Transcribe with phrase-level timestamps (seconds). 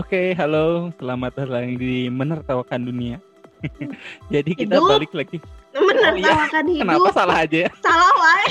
[0.00, 3.20] Oke, halo, selamat datang di Menertawakan Dunia.
[4.32, 4.96] Jadi kita Hidup.
[4.96, 5.36] balik lagi.
[5.76, 7.68] menertawakan hidup Kenapa salah aja?
[7.68, 7.70] ya?
[7.84, 8.48] salah wae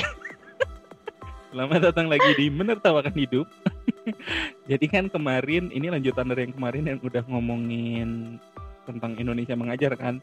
[1.50, 3.50] Selamat datang lagi di Menertawakan Hidup.
[4.70, 8.38] Jadi kan kemarin ini lanjutan dari yang kemarin yang udah ngomongin
[8.86, 10.22] tentang Indonesia mengajar kan.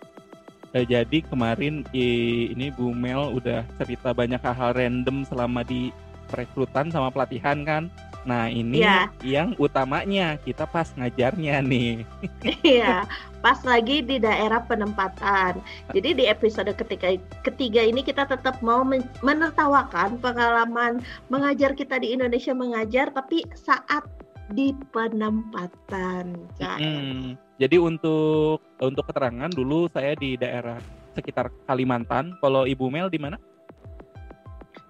[0.71, 5.91] Eh, jadi kemarin ini Bu Mel udah cerita banyak hal-hal random selama di
[6.31, 7.91] perekrutan sama pelatihan kan.
[8.27, 9.07] Nah ini Iya.
[9.23, 12.03] yang utamanya kita pas ngajarnya nih.
[12.67, 13.07] iya
[13.39, 15.61] pas lagi di daerah penempatan
[15.95, 20.99] jadi di episode ketiga ketiga ini kita tetap mau men- menertawakan pengalaman
[21.31, 24.03] mengajar kita di Indonesia mengajar tapi saat
[24.47, 26.35] di penempatan.
[26.59, 30.79] Hmm, Jadi untuk untuk keterangan dulu saya di daerah
[31.15, 32.35] sekitar Kalimantan.
[32.39, 33.35] Kalau Ibu Mel di mana?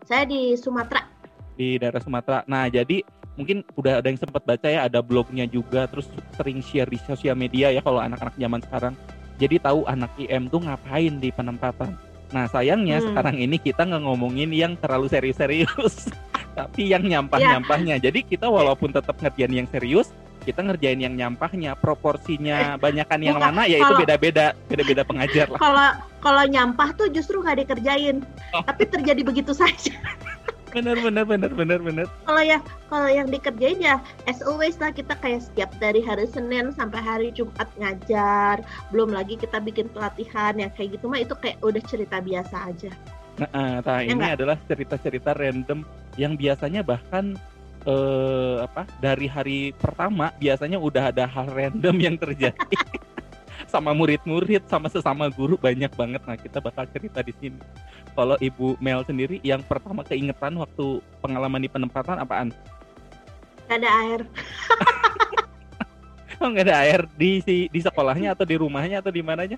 [0.07, 1.03] saya di Sumatera
[1.57, 2.39] Di daerah Sumatera.
[2.47, 3.01] Nah, jadi
[3.37, 7.33] mungkin udah ada yang sempat baca ya, ada blognya juga, terus sering share di sosial
[7.33, 8.93] media ya kalau anak-anak zaman sekarang.
[9.37, 11.93] Jadi tahu anak IM tuh ngapain di penempatan.
[12.27, 13.13] Nah, sayangnya Hmm.
[13.13, 16.09] sekarang ini kita nggak ngomongin yang terlalu serius-serius,
[16.57, 18.01] tapi yang nyampah-nyampahnya.
[18.01, 20.09] Jadi kita walaupun tetap ngerjain yang serius,
[20.41, 23.47] kita ngerjain yang nyampahnya, proporsinya banyakan yang bukan.
[23.47, 25.59] mana ya itu beda-beda, beda-beda pengajar lah.
[25.59, 28.63] kalau kalau nyampah tuh justru nggak dikerjain Oh.
[28.63, 29.91] tapi terjadi begitu saja
[30.75, 32.07] Bener bener bener bener bener.
[32.27, 32.59] kalau ya
[32.91, 37.29] kalau yang dikerjain ya as always lah kita kayak setiap dari hari Senin sampai hari
[37.31, 38.61] Jumat ngajar.
[38.91, 42.91] Belum lagi kita bikin pelatihan yang kayak gitu mah itu kayak udah cerita biasa aja.
[43.37, 45.85] Nah, eh, nah, Ya ini adalah cerita-cerita random
[46.17, 47.37] yang biasanya bahkan
[47.87, 52.57] eh, apa dari hari pertama biasanya udah ada hal random yang terjadi
[53.65, 56.21] sama murid-murid sama sesama guru banyak banget.
[56.29, 57.57] Nah kita bakal cerita di sini.
[58.13, 62.53] Kalau Ibu Mel sendiri yang pertama keingetan waktu pengalaman di penempatan apaan?
[63.67, 64.21] Gak ada air
[66.37, 69.57] Oh nggak ada air di si di sekolahnya atau di rumahnya atau di mananya?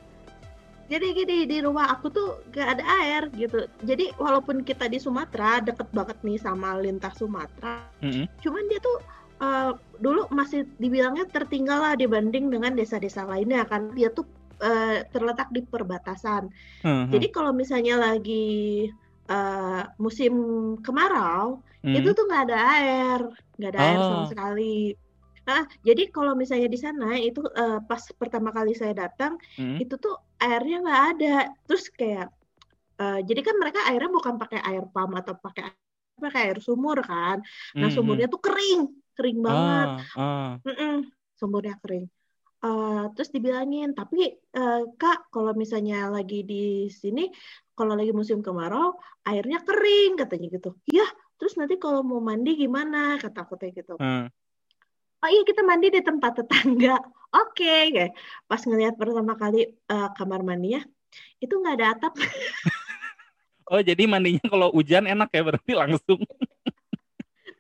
[0.90, 5.62] jadi gini di rumah aku tuh gak ada air gitu jadi walaupun kita di Sumatera
[5.62, 8.26] deket banget nih sama lintas Sumatera Mm-mm.
[8.42, 8.98] cuman dia tuh
[9.44, 9.70] eh,
[10.04, 14.26] dulu masih dibilangnya tertinggal lah dibanding dengan desa-desa lainnya kan dia tuh
[14.66, 16.44] eh, terletak di perbatasan
[16.84, 18.34] Hmm, Jadi kalau misalnya lagi
[19.32, 20.34] eh, musim
[20.86, 21.46] kemarau,
[21.84, 21.96] hmm.
[21.96, 23.20] itu tuh nggak ada air,
[23.58, 24.32] nggak ada air sama Oh.
[24.32, 24.94] sekali.
[25.48, 29.82] Nah, jadi kalau misalnya di sana itu eh, pas pertama kali saya datang, Hmm.
[29.82, 30.14] itu tuh
[30.44, 31.28] airnya nggak ada.
[31.68, 32.26] Terus kayak,
[33.02, 35.64] eh, jadi kan mereka airnya bukan pakai air pump atau pakai
[36.26, 37.38] pakai air sumur kan.
[37.80, 38.82] Nah, Hmm, sumurnya tuh kering,
[39.20, 39.88] kering banget.
[40.16, 40.52] Ah, ah.
[40.64, 42.08] Mm-mm, sumurnya kering.
[42.60, 47.28] Eh, terus dibilangin, tapi eh, Kak, kalau misalnya lagi di sini,
[47.76, 48.96] kalau lagi musim kemarau,
[49.28, 50.76] airnya kering katanya gitu.
[50.88, 53.20] Iya, terus nanti kalau mau mandi gimana?
[53.20, 53.96] Kata aku kayak gitu.
[54.00, 54.32] Hmm.
[55.20, 56.96] Oh iya, kita mandi di tempat tetangga.
[57.44, 58.16] Oke, kayak
[58.48, 60.84] pas ngelihat pertama kali eh, kamar mandinya,
[61.44, 62.14] itu nggak ada atap.
[63.70, 66.18] Oh jadi mandinya kalau hujan enak ya berarti langsung.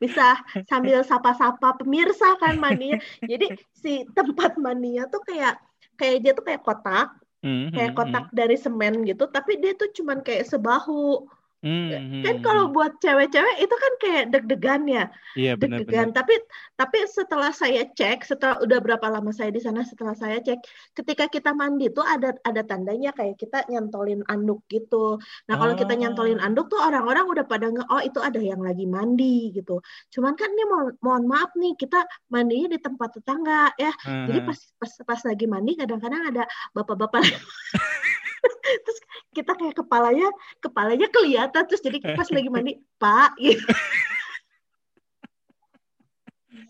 [0.04, 0.24] Bisa
[0.70, 2.98] sambil sapa-sapa pemirsa kan mandinya.
[3.30, 3.46] Jadi
[3.82, 5.54] si tempat mandinya tuh kayak
[6.00, 7.08] kayak dia tuh kayak kotak,
[7.44, 11.28] Hmm, kayak hmm, kotak dari semen gitu, tapi dia tuh cuman kayak sebahu.
[11.64, 12.75] Hmm, Kan hmm, kalau hmm.
[12.75, 15.03] buat cewek-cewek itu kan kayak deg-degan ya,
[15.36, 16.12] iya deg-degan.
[16.16, 16.34] Tapi
[16.75, 20.59] tapi setelah saya cek, setelah udah berapa lama saya di sana, setelah saya cek,
[20.96, 25.20] ketika kita mandi tuh ada ada tandanya kayak kita nyantolin anduk gitu.
[25.47, 26.00] Nah kalau kita Oh.
[26.00, 29.81] nyantolin anduk tuh orang-orang udah pada nge, oh itu ada yang lagi mandi gitu.
[30.14, 33.91] Cuman kan ini mohon, mohon maaf nih, kita mandinya di tempat tetangga ya.
[34.28, 36.44] Jadi Hmm, pas pas pas lagi mandi kadang-kadang ada
[36.76, 37.22] bapak-bapak
[38.86, 39.00] terus
[39.36, 40.28] kita kayak kepalanya
[40.62, 43.66] kepalanya kelihatan terus jadi pas lagi mandi pak gitu.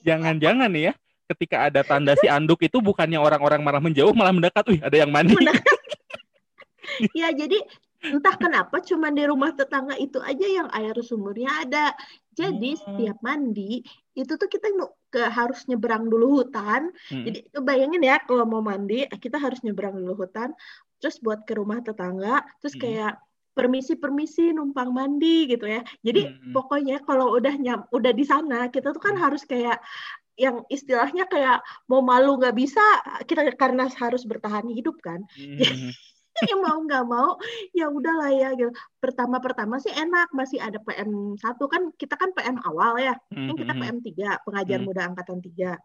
[0.04, 0.94] Jangan-jangan nih ya,
[1.32, 5.12] ketika ada tanda si anduk itu bukannya orang-orang malah menjauh malah mendekat, wih ada yang
[5.12, 5.36] mandi.
[7.16, 7.60] ya jadi
[8.00, 11.92] entah kenapa cuman di rumah tetangga itu aja yang air sumurnya ada
[12.32, 12.80] jadi Hmm.
[12.80, 13.84] setiap mandi
[14.16, 14.72] itu tuh kita
[15.12, 17.24] ke harus nyebrang dulu hutan Hmm.
[17.28, 20.56] jadi bayangin ya kalau mau mandi kita harus nyebrang dulu hutan
[21.00, 22.84] terus buat ke rumah tetangga terus Hmm.
[22.88, 23.14] kayak
[23.54, 26.54] permisi permisi numpang mandi gitu ya jadi Hmm.
[26.56, 29.24] pokoknya kalau udah nyam udah di sana kita tuh kan Hmm.
[29.28, 29.82] harus kayak
[30.40, 31.60] yang istilahnya kayak
[31.92, 32.80] mau malu nggak bisa
[33.28, 35.60] kita karena harus bertahan hidup kan Hmm.
[36.40, 37.36] ya mau nggak mau
[37.76, 38.72] ya udahlah ya gitu
[39.04, 43.56] pertama pertama sih enak masih ada PM 1 kan kita kan PM awal ya kan
[43.60, 43.74] kita.
[43.76, 44.88] PM 3 pengajar Hmm.
[44.88, 45.76] muda angkatan 3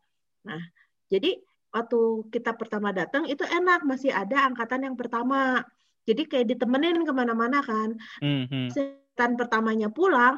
[0.46, 0.62] nah
[1.10, 1.42] jadi
[1.74, 5.66] waktu kita pertama datang itu enak masih ada angkatan yang pertama
[6.04, 8.44] jadi kayak ditemenin ke mana-mana kan Hmm.
[8.48, 8.68] Hmm.
[8.70, 10.36] setan pertamanya pulang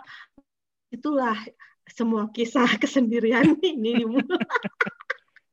[0.88, 1.34] itulah
[1.86, 4.06] semua kisah kesendirian ini.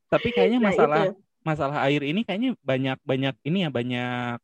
[0.09, 1.17] Tapi kayaknya Nah, masalah itu.
[1.41, 4.37] masalah air ini kayaknya banyak banyak ini ya banyak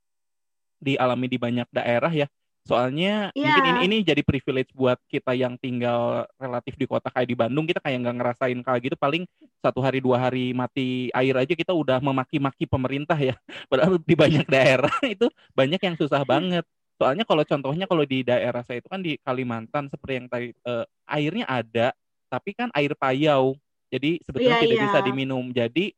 [0.79, 2.27] dialami di banyak daerah ya.
[2.69, 3.49] Soalnya Iya.
[3.49, 7.65] mungkin ini ini jadi privilege buat kita yang tinggal relatif di kota kayak di Bandung
[7.65, 9.25] kita kayak nggak ngerasain kayak gitu paling
[9.57, 13.33] satu hari dua hari mati air aja kita udah memaki-maki pemerintah ya.
[13.73, 15.25] Padahal di banyak daerah itu
[15.57, 16.61] banyak yang susah banget.
[17.01, 20.85] Soalnya kalau contohnya kalau di daerah saya itu kan di Kalimantan seperti yang tadi eh,
[21.09, 21.89] airnya ada
[22.29, 23.57] tapi kan air payau.
[23.89, 24.85] Jadi sebetulnya Iya, tidak iya.
[24.85, 25.45] bisa diminum.
[25.49, 25.97] Jadi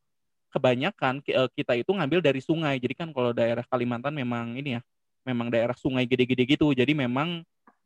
[0.52, 2.80] kebanyakan eh, kita itu ngambil dari sungai.
[2.80, 4.82] Jadi kan kalau daerah Kalimantan memang ini ya,
[5.26, 6.74] memang daerah sungai gede-gede gitu.
[6.74, 7.42] Jadi memang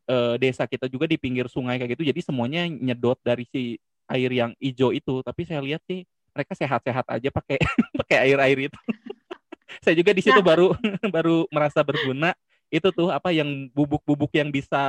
[0.08, 2.04] eh, desa kita juga di pinggir sungai kayak gitu.
[2.08, 3.78] Jadi semuanya nyedot dari si
[4.08, 5.22] air yang hijau itu.
[5.26, 6.06] Tapi saya lihat sih
[6.36, 7.58] mereka sehat-sehat aja pakai
[8.00, 8.80] pakai air-air itu.
[9.84, 10.46] saya juga di situ Nah.
[10.46, 10.68] baru
[11.16, 12.34] baru merasa berguna.
[12.72, 14.84] Itu tuh apa yang bubuk-bubuk yang bisa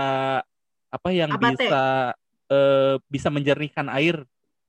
[0.88, 1.82] apa yang Apa, bisa
[2.50, 4.22] eh, bisa menjernihkan air.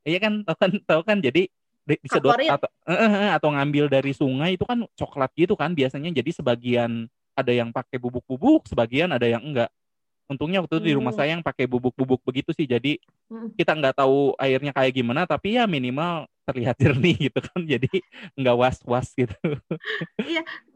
[0.08, 1.18] Iya kan, tahu kan, tahu kan.
[1.20, 1.52] Jadi
[1.88, 2.52] disedot Favorit.
[2.52, 6.12] atau eh, atau ngambil dari sungai itu kan coklat gitu kan biasanya.
[6.12, 7.08] Jadi sebagian
[7.38, 9.70] ada yang pakai bubuk-bubuk, sebagian ada yang enggak.
[10.28, 11.20] Untungnya waktu itu di rumah Hmm.
[11.24, 12.68] saya yang pakai bubuk-bubuk begitu sih.
[12.68, 13.00] Jadi
[13.32, 13.56] Mm.
[13.56, 16.76] kita nggak tahu airnya kayak gimana, tapi ya minimal terlihat
[17.12, 17.64] jernih gitu kan.
[17.64, 18.04] Jadi
[18.36, 19.36] nggak was-was gitu.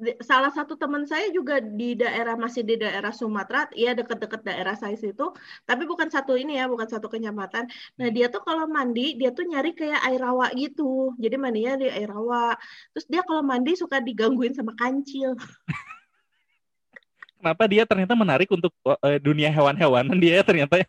[0.02, 4.74] Di- salah satu teman saya juga di daerah masih di daerah Sumatera, ya deket-deket daerah
[4.74, 5.30] saya situ,
[5.68, 7.70] tapi bukan satu ini ya, bukan satu kecamatan.
[8.02, 11.88] Nah dia tuh kalau mandi dia tuh nyari kayak air rawa gitu, jadi mandinya di
[11.92, 12.58] air rawa.
[12.96, 15.38] Terus dia kalau mandi suka digangguin sama kancil.
[17.42, 20.78] Kenapa dia ternyata menarik untuk eh, dunia hewan-hewanan dia ternyata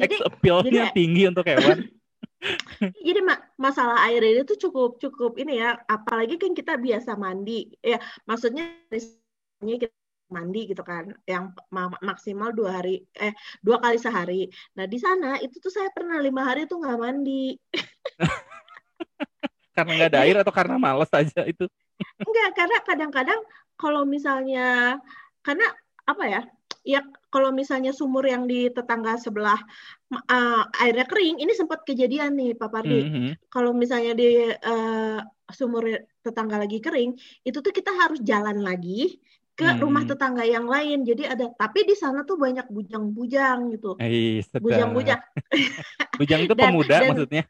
[0.00, 1.84] Jadi Sex appeal-nya jadi- tinggi untuk hewan.
[3.06, 7.66] jadi ma- masalah air ini tuh cukup cukup ini ya, apalagi kan kita biasa mandi,
[7.82, 9.96] ya maksudnya misalnya kita
[10.30, 14.46] mandi gitu kan, yang ma- maksimal dua hari eh dua kali sehari.
[14.78, 17.58] Nah di sana itu tuh saya pernah lima hari tuh nggak mandi.
[19.74, 21.66] Karena nggak ada air atau karena males aja itu.
[22.18, 23.40] Enggak, karena kadang-kadang
[23.74, 24.98] kalau misalnya
[25.42, 25.66] karena
[26.04, 26.42] apa ya?
[26.86, 29.58] Ya kalau misalnya sumur yang di tetangga sebelah
[30.08, 33.00] eh, airnya kering, ini sempat kejadian nih Pak Pardi.
[33.04, 33.30] Mhm.
[33.50, 35.18] Kalau misalnya di eh,
[35.48, 35.84] sumur
[36.22, 37.12] tetangga lagi kering,
[37.42, 39.20] itu tuh kita harus jalan lagi
[39.52, 39.82] ke Hmm.
[39.82, 41.02] rumah tetangga yang lain.
[41.02, 43.98] Jadi ada, tapi di sana tuh banyak bujang-bujang gitu.
[43.98, 44.62] Eh, sedap.
[44.64, 45.18] Bujang-bujang
[46.22, 47.42] Bujang itu Dan- pemuda dan- maksudnya.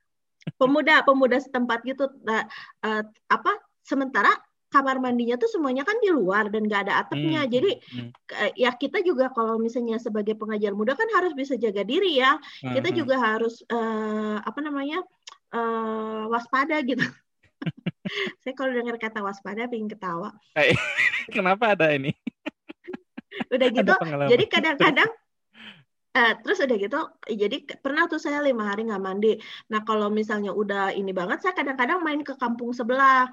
[0.56, 2.08] pemuda-pemuda setempat gitu.
[2.24, 2.48] Nah,
[2.80, 3.52] eh, apa?
[3.88, 4.28] Sementara
[4.68, 7.48] kamar mandinya tuh semuanya kan di luar dan nggak ada atapnya.
[7.48, 11.56] Hmm, Jadi hmm, eh, ya kita juga kalau misalnya sebagai pengajar muda kan harus bisa
[11.56, 12.36] jaga diri ya.
[12.36, 12.96] hmm, Kita hmm.
[12.96, 15.00] juga harus eh, apa namanya
[15.56, 17.00] eh, waspada gitu.
[18.44, 20.36] Saya kalau dengar kata waspada pengen ketawa.
[21.34, 22.12] Kenapa ada ini?
[23.52, 23.92] Udah gitu,
[24.28, 25.08] jadi kadang-kadang
[26.10, 27.00] eh, terus udah gitu,
[27.30, 29.38] jadi pernah tuh saya lima hari nggak mandi.
[29.70, 33.30] Nah kalau misalnya udah ini banget, saya kadang-kadang main ke kampung sebelah,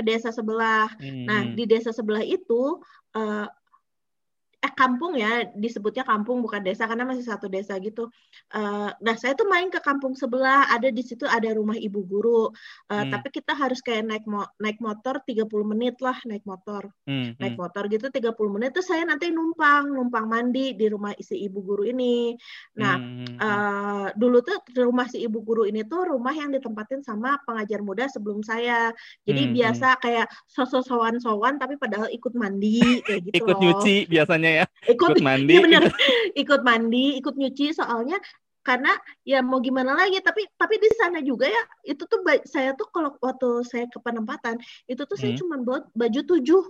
[0.00, 0.88] ke desa sebelah.
[1.28, 2.80] Nah, Hmm, di desa sebelah itu
[3.16, 3.44] eh,
[4.60, 8.12] eh kampung ya, disebutnya kampung bukan desa karena masih satu desa gitu.
[8.54, 12.52] Eh, nah, saya tuh main ke kampung sebelah, ada di situ ada rumah ibu guru.
[12.92, 13.12] Eh, Hmm.
[13.12, 16.92] tapi kita harus kayak naik mo- naik motor 30 menit lah naik motor.
[17.06, 17.60] hmm, Naik hmm.
[17.62, 21.82] motor gitu 30 menit terus saya nanti numpang, numpang mandi di rumah isi ibu guru
[21.88, 22.36] ini.
[22.80, 27.40] Nah, Hmm, eh, dulu tuh rumah si ibu guru ini tuh rumah yang ditempatin sama
[27.48, 28.92] pengajar muda sebelum saya.
[29.26, 33.60] Jadi Hmm, biasa kayak sosok sowan-sowan tapi padahal ikut mandi kayak gitu ikut loh.
[33.62, 35.52] nyuci biasanya ya, Ikut, ikut mandi.
[35.54, 35.82] iya bener.
[36.42, 38.18] ikut mandi, ikut nyuci soalnya
[38.60, 38.92] karena
[39.24, 43.16] ya mau gimana lagi tapi tapi di sana juga ya itu tuh saya tuh kalau
[43.16, 45.40] waktu saya ke penempatan itu tuh saya Hmm.
[45.40, 46.62] cuma buat baju tujuh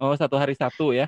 [0.00, 1.06] Oh, satu hari satu ya.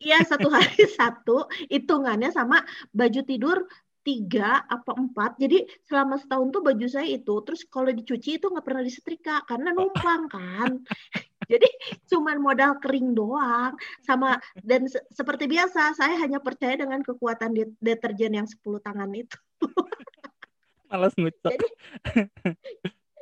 [0.00, 3.62] Iya satu hari satu hitungannya sama baju tidur
[4.00, 5.36] tiga apa empat.
[5.36, 9.70] Jadi selama setahun tuh baju saya itu terus kalau dicuci itu nggak pernah disetrika karena
[9.76, 10.70] numpang kan.
[11.50, 11.66] Jadi
[12.06, 13.74] cuman modal kering doang.
[14.06, 19.10] Sama dan se- seperti biasa saya hanya percaya dengan kekuatan det- deterjen yang 10 tangan
[19.12, 19.36] itu.
[20.90, 21.52] Malas ngucap.
[21.54, 21.74] Jadi-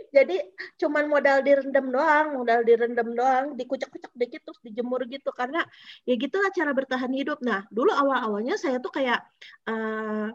[0.08, 0.40] jadi
[0.80, 5.28] cuman modal direndam doang modal direndam doang dikucek-kucek dikit terus dijemur gitu.
[5.36, 5.60] Karena
[6.08, 7.44] ya gitulah cara bertahan hidup.
[7.44, 9.20] Nah dulu awal-awalnya saya tuh kayak
[9.68, 10.28] eh,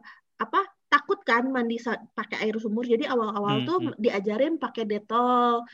[0.43, 1.81] apa takut kan mandi
[2.13, 3.97] pakai air sumur jadi awal-awal Hmm, tuh hmm.
[3.97, 5.65] diajarin pakai detol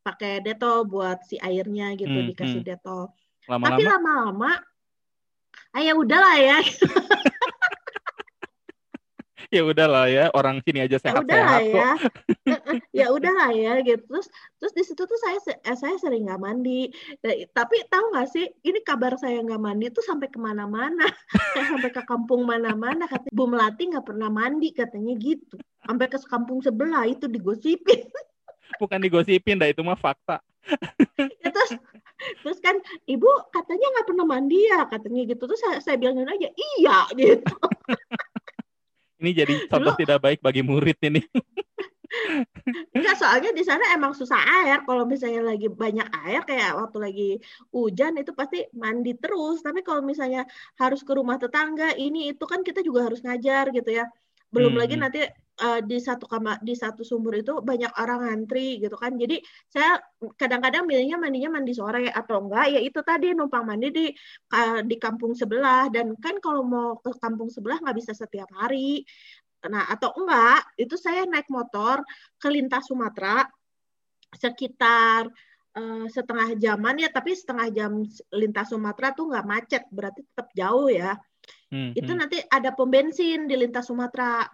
[0.00, 2.70] pakai detol buat si airnya gitu Hmm, dikasih hmm.
[2.72, 3.12] detol
[3.46, 4.52] tapi Lama-lama lama-lama
[5.76, 6.58] ah ya udahlah ya
[9.50, 11.84] ya udahlah ya, orang sini aja ya sehat-sehat kok.
[12.94, 14.02] ya ya udahlah ya gitu.
[14.06, 14.26] Terus
[14.58, 16.90] terus di situ tuh saya eh, saya sering nggak mandi.
[17.22, 21.06] Da- tapi tahu nggak sih ini kabar saya nggak mandi tuh sampai ke mana-mana.
[21.70, 25.56] Sampai ke kampung mana-mana kata Bu Melati nggak pernah mandi katanya gitu.
[25.82, 28.06] Sampai ke kampung sebelah itu digosipin.
[28.80, 30.42] Bukan digosipin dah itu mah fakta.
[31.16, 31.70] Ya, terus
[32.42, 32.74] terus kan
[33.06, 35.42] ibu katanya nggak pernah mandi ya katanya gitu.
[35.48, 37.56] Terus saya, saya bilangin aja iya gitu
[39.26, 41.18] Ini jadi contoh Dulu- tidak baik bagi murid ini.
[42.96, 44.76] Enggak, soalnya di sana emang susah air.
[44.88, 47.22] Kalau misalnya lagi banyak air, kayak waktu lagi
[47.74, 49.56] hujan itu pasti mandi terus.
[49.66, 50.40] Tapi kalau misalnya
[50.80, 54.04] harus ke rumah tetangga, ini itu kan kita juga harus ngajar gitu ya.
[54.54, 55.18] Belum Hmm, lagi nanti
[55.56, 59.16] eh, di satu kamar di satu sumur itu banyak orang ngantri gitu kan.
[59.16, 59.40] Jadi
[59.72, 59.96] saya
[60.36, 64.06] kadang-kadang milihnya mandinya mandi sore atau enggak ya itu tadi numpang mandi di
[64.48, 69.04] ka- di kampung sebelah dan kan kalau mau ke kampung sebelah nggak bisa setiap hari.
[69.66, 72.04] Nah, atau enggak, itu saya naik motor
[72.38, 73.42] ke lintas Sumatera
[74.36, 75.26] sekitar
[75.76, 77.92] eh, setengah jaman ya, tapi setengah jam
[78.32, 81.16] lintas Sumatera tuh nggak macet, berarti tetap jauh ya.
[81.72, 82.18] Hmm, Itu hmm.
[82.20, 84.44] nanti ada pom bensin di lintas Sumatera.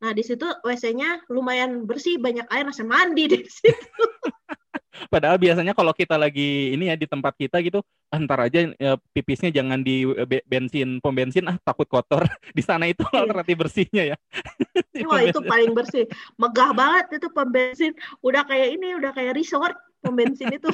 [0.00, 3.76] Nah, di situ WC-nya lumayan bersih, banyak air, saya mandi di situ.
[5.12, 7.80] Padahal biasanya kalau kita lagi ini ya di tempat kita gitu,
[8.12, 12.24] antar aja ya, pipisnya jangan di be- bensin pom bensin ah takut kotor.
[12.56, 13.24] Di sana itu Iya.
[13.24, 14.16] alternatif bersihnya ya.
[15.08, 16.04] Wah, itu paling bersih.
[16.36, 17.92] Megah banget itu pom bensin.
[18.20, 20.68] Udah kayak ini, udah kayak resort pom bensin itu.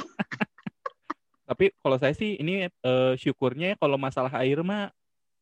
[1.47, 4.91] Tapi kalau saya sih ini eh, syukurnya ya kalau masalah air mah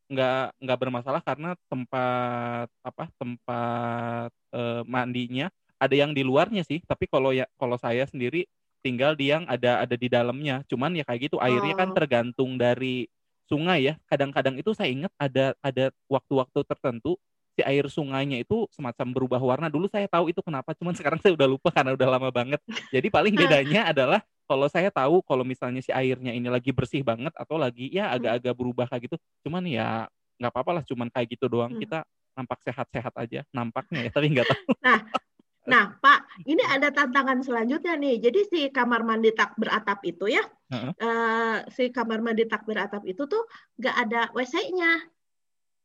[0.06, 5.50] nggak nggak bermasalah karena tempat apa tempat eh, mandinya
[5.82, 6.80] ada yang di luarnya sih.
[6.86, 8.46] Tapi kalau ya kalau saya sendiri
[8.86, 10.62] tinggal di yang ada ada di dalamnya.
[10.70, 11.96] Cuman ya kayak gitu airnya kan Oh.
[11.98, 13.10] tergantung dari
[13.50, 13.94] sungai ya.
[14.10, 17.18] Kadang-kadang itu saya ingat ada ada waktu-waktu tertentu
[17.56, 19.68] si air sungainya itu semacam berubah warna.
[19.72, 22.60] Dulu saya tahu itu kenapa, cuman sekarang saya udah lupa karena udah lama banget.
[22.92, 27.34] Jadi paling bedanya adalah kalau saya tahu kalau misalnya si airnya ini lagi bersih banget
[27.34, 29.18] atau lagi ya agak-agak berubah kayak gitu.
[29.46, 30.06] Cuman ya
[30.38, 31.74] nggak apa-apa lah, cuman kayak gitu doang.
[31.74, 31.82] Hmm.
[31.82, 32.00] Kita
[32.36, 34.64] nampak sehat-sehat aja, nampaknya ya, tapi nggak tahu.
[35.66, 38.22] Nah, Pak, ini ada tantangan selanjutnya nih.
[38.22, 40.94] Jadi si kamar mandi tak beratap itu ya, Heeh.
[40.94, 43.50] eh, si kamar mandi tak beratap itu tuh
[43.82, 45.10] nggak ada WC-nya.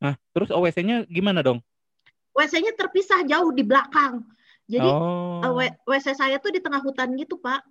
[0.04, 1.64] Nah, terus OWC-nya gimana dong?
[2.36, 4.20] WC-nya terpisah jauh di belakang.
[4.70, 7.64] Jadi oh, eh, W- WC saya tuh di tengah hutan gitu, Pak.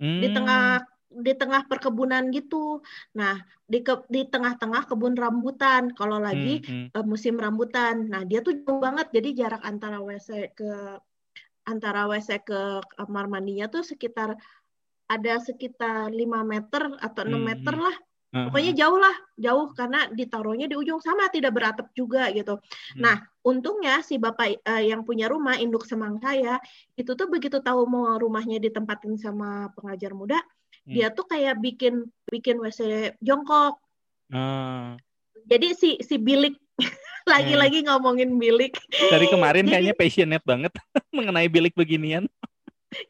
[0.00, 0.64] Di hmm, tengah
[1.10, 2.80] di tengah perkebunan gitu.
[3.18, 5.90] Nah, di ke, di tengah-tengah kebun rambutan.
[5.92, 6.96] Kalau lagi hmm, hmm.
[6.96, 8.08] eh, musim rambutan.
[8.08, 9.10] Nah, dia tuh jauh banget.
[9.12, 10.70] Jadi jarak antara WC ke
[11.66, 14.34] antara WC ke kamar mandinya tuh sekitar
[15.10, 17.84] ada sekitar 5 meter atau 6 Hmm, meter hmm.
[17.84, 17.96] lah.
[18.30, 22.62] Pokoknya jauh lah, jauh karena ditaruhnya di ujung sama tidak beratap juga gitu.
[22.94, 23.02] Hmm.
[23.02, 26.62] Nah, untungnya si bapak eh, yang punya rumah induk semang saya
[26.94, 30.38] itu tuh begitu tahu mau rumahnya ditempatin sama pengajar muda,
[30.80, 30.94] Hmm.
[30.94, 33.82] dia tuh kayak bikin bikin WC jongkok.
[34.30, 34.94] Ah,
[35.44, 36.54] Jadi si si bilik
[37.28, 38.78] lagi-lagi ngomongin bilik.
[39.10, 40.72] dari kemarin Jadi- kayaknya passionate banget
[41.16, 42.30] mengenai bilik beginian.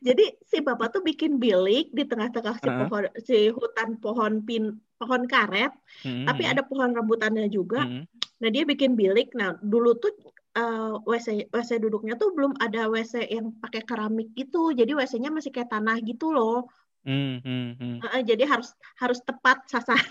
[0.01, 2.81] Jadi si bapak tuh bikin bilik di tengah-tengah si Heeh.
[2.85, 5.73] pohon si hutan pohon pin pohon karet,
[6.05, 7.89] Hmm, tapi ada pohon rambutannya juga.
[7.89, 8.05] hmm.
[8.41, 9.33] Nah, dia bikin bilik.
[9.33, 10.13] Nah, dulu tuh
[10.57, 14.77] eh, WC WC duduknya tuh belum ada WC yang pakai keramik gitu.
[14.77, 16.69] Jadi WC-nya masih kayak tanah gitu loh.
[17.05, 17.97] Hmm, hmm, hmm.
[18.05, 20.05] Eh, jadi harus harus tepat sasaran.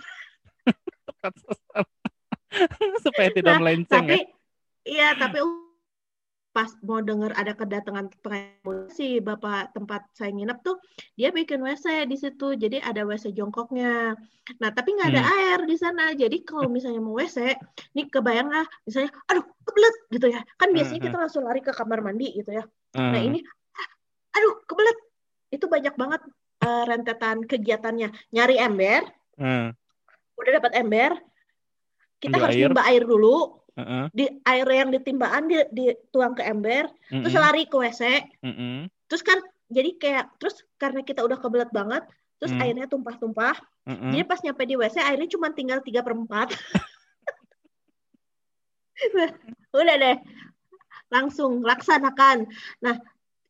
[1.09, 1.87] Tepat sasaran.
[3.05, 4.17] Supaya tidak Nah, melenceng ya.
[4.17, 4.19] Tapi
[4.89, 5.37] iya, tapi
[6.59, 8.11] pas mau dengar ada kedatangan
[8.91, 10.75] si bapak tempat saya nginep tuh
[11.15, 12.51] dia bikin WC di situ.
[12.51, 14.11] Jadi ada WC jongkoknya.
[14.59, 15.35] Nah tapi nggak ada Hmm.
[15.39, 16.11] air di sana.
[16.11, 17.55] Jadi kalau misalnya mau WC
[17.95, 20.43] nih kebayang lah misalnya aduh kebelet gitu ya.
[20.59, 22.67] Kan biasanya Hmm, kita langsung lari ke kamar mandi gitu ya.
[22.91, 23.39] Ah, nah ini
[24.35, 24.97] aduh kebelet.
[25.55, 26.21] Itu banyak banget
[26.59, 28.35] eh, rentetan kegiatannya.
[28.35, 29.07] Nyari ember.
[29.39, 29.71] Ah,
[30.35, 31.15] udah dapat ember.
[32.19, 32.67] Kita Ambil harus air.
[32.67, 34.07] nimba air dulu ah.
[34.11, 38.01] di air yang ditimbaan di, dituang ke ember terus Mm-mm, lari ke WC
[38.43, 42.03] mm-mm, terus kan jadi kayak terus karena kita udah kebelet banget
[42.39, 42.63] terus Hmm.
[42.63, 43.55] airnya tumpah-tumpah
[43.87, 44.11] mm-mm.
[44.15, 46.27] jadi pas nyampe di WC airnya cuma tinggal tiga per 4
[49.79, 50.17] udah deh
[51.09, 52.45] langsung laksanakan.
[52.85, 52.95] Nah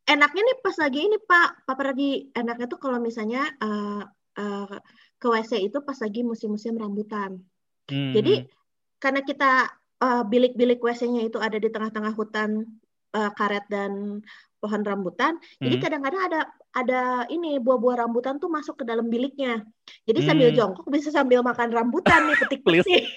[0.08, 4.04] enaknya nih pas lagi ini Pak Pak Perdi enaknya tuh kalau misalnya eh,
[4.40, 4.76] eh,
[5.20, 7.44] ke WC itu pas lagi musim-musim rambutan.
[7.92, 8.48] Hmm, jadi
[8.98, 9.68] karena kita
[10.00, 12.64] eh, bilik-bilik WC-nya itu ada di tengah-tengah hutan
[13.10, 14.22] eh, karet dan
[14.60, 15.84] pohon rambutan, jadi Hmm.
[15.88, 16.40] kadang-kadang ada
[16.70, 17.02] ada
[17.32, 19.66] ini buah-buah rambutan tuh masuk ke dalam biliknya.
[20.06, 20.58] Jadi sambil Hmm.
[20.60, 23.08] jongkok bisa sambil makan rambutan nih petik-petik.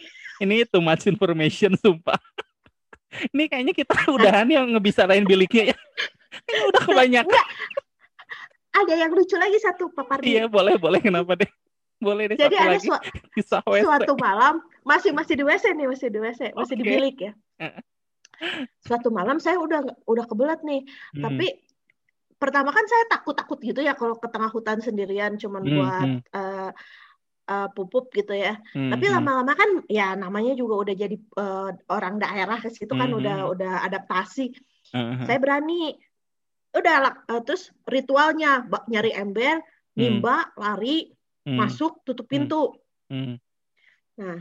[0.40, 2.16] ini too much information sumpah.
[3.34, 5.78] ini kayaknya kita udahan yang ngebisarain biliknya ya.
[6.48, 7.44] Kayaknya udah kebanyakan.
[8.72, 10.32] Ada yang lucu lagi satu Pak Pardi.
[10.32, 11.50] Iya boleh boleh kenapa deh?
[12.02, 12.88] Boleh deh Jadi satu ada lagi
[13.38, 13.82] kisah WC.
[13.87, 16.90] suatu malam masih masih di WC nih masih di WC masih di Oke.
[16.90, 17.32] bilik ya.
[18.82, 20.82] Suatu malam saya udah udah kebelet nih,
[21.14, 21.47] Hmm, tapi
[22.42, 26.21] pertama kan saya takut-takut gitu ya kalau ke tengah hutan sendirian cuman Hmm, buat hmm,
[26.35, 26.71] eh,
[27.47, 28.59] eh, pupuk gitu ya.
[28.75, 32.90] hmm, Tapi hmm, lama-lama kan ya namanya juga udah jadi eh, orang daerah ke situ
[32.99, 34.50] kan hmm, udah hmm, udah adaptasi.
[34.90, 35.94] hmm, hmm, Saya berani.
[36.75, 41.14] Udah eh, terus ritualnya nyari ember, hmm, nimba, lari,
[41.46, 42.62] hmm, masuk, tutup hmm, pintu.
[43.11, 43.37] hmm,
[44.18, 44.38] Nah,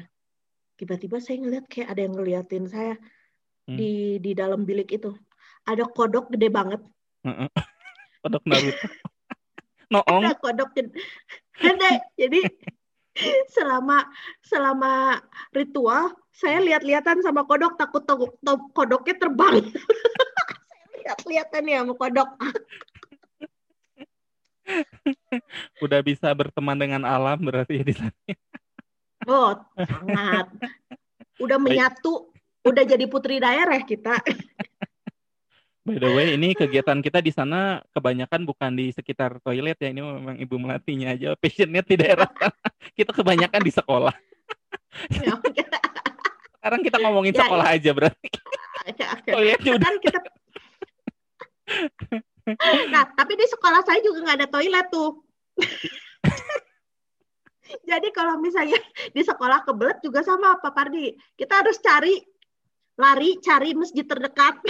[0.75, 2.95] tiba-tiba saya ngeliat kayak ada yang ngeliatin saya
[3.67, 5.13] hmm, di di dalam bilik itu.
[5.65, 6.81] Ada kodok gede banget.
[7.25, 7.49] hmm.
[8.21, 8.85] Kodok Naruto.
[9.93, 10.23] Noong.
[10.23, 10.93] Ada kodok gede.
[11.57, 11.89] Ada.
[12.15, 12.39] Jadi
[13.57, 14.05] selama
[14.45, 15.19] selama
[15.51, 19.67] ritual saya lihat-lihatan sama kodok takut to- to- kodoknya terbang.
[20.69, 22.29] saya lihat-lihatan ya sama kodok.
[25.85, 28.13] Udah bisa berteman dengan alam berarti ya di sana.
[29.29, 30.49] Oh, sangat.
[31.37, 31.65] Udah Baik.
[31.69, 32.33] menyatu,
[32.65, 34.17] udah jadi putri daerah kita.
[35.85, 39.93] By the way, ini kegiatan kita di sana kebanyakan bukan di sekitar toilet ya.
[39.93, 42.57] Ini memang Ibu Melatinya aja passionnya di daerah sana.
[42.97, 44.15] Kita kebanyakan di sekolah.
[45.13, 45.37] Ya.
[46.57, 48.25] Sekarang kita ngomongin Ya, sekolah aja berarti.
[48.89, 49.29] Oke, oke.
[49.37, 50.19] Toiletnya udah Kan kita
[52.93, 55.21] Nah, tapi di sekolah saya juga nggak ada toilet tuh.
[57.89, 58.75] Jadi kalau misalnya
[59.15, 61.15] di sekolah kebelet juga sama Pak Pardi.
[61.39, 62.19] Kita harus cari,
[62.99, 64.59] lari, cari masjid terdekat.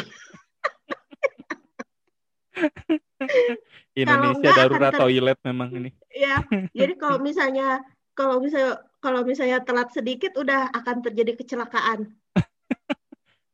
[3.97, 5.89] Indonesia enggak darurat ter- toilet memang ini.
[6.11, 6.43] ya,
[6.75, 7.79] jadi kalau misalnya
[8.11, 12.13] kalau misalnya kalau misalnya telat sedikit udah akan terjadi kecelakaan.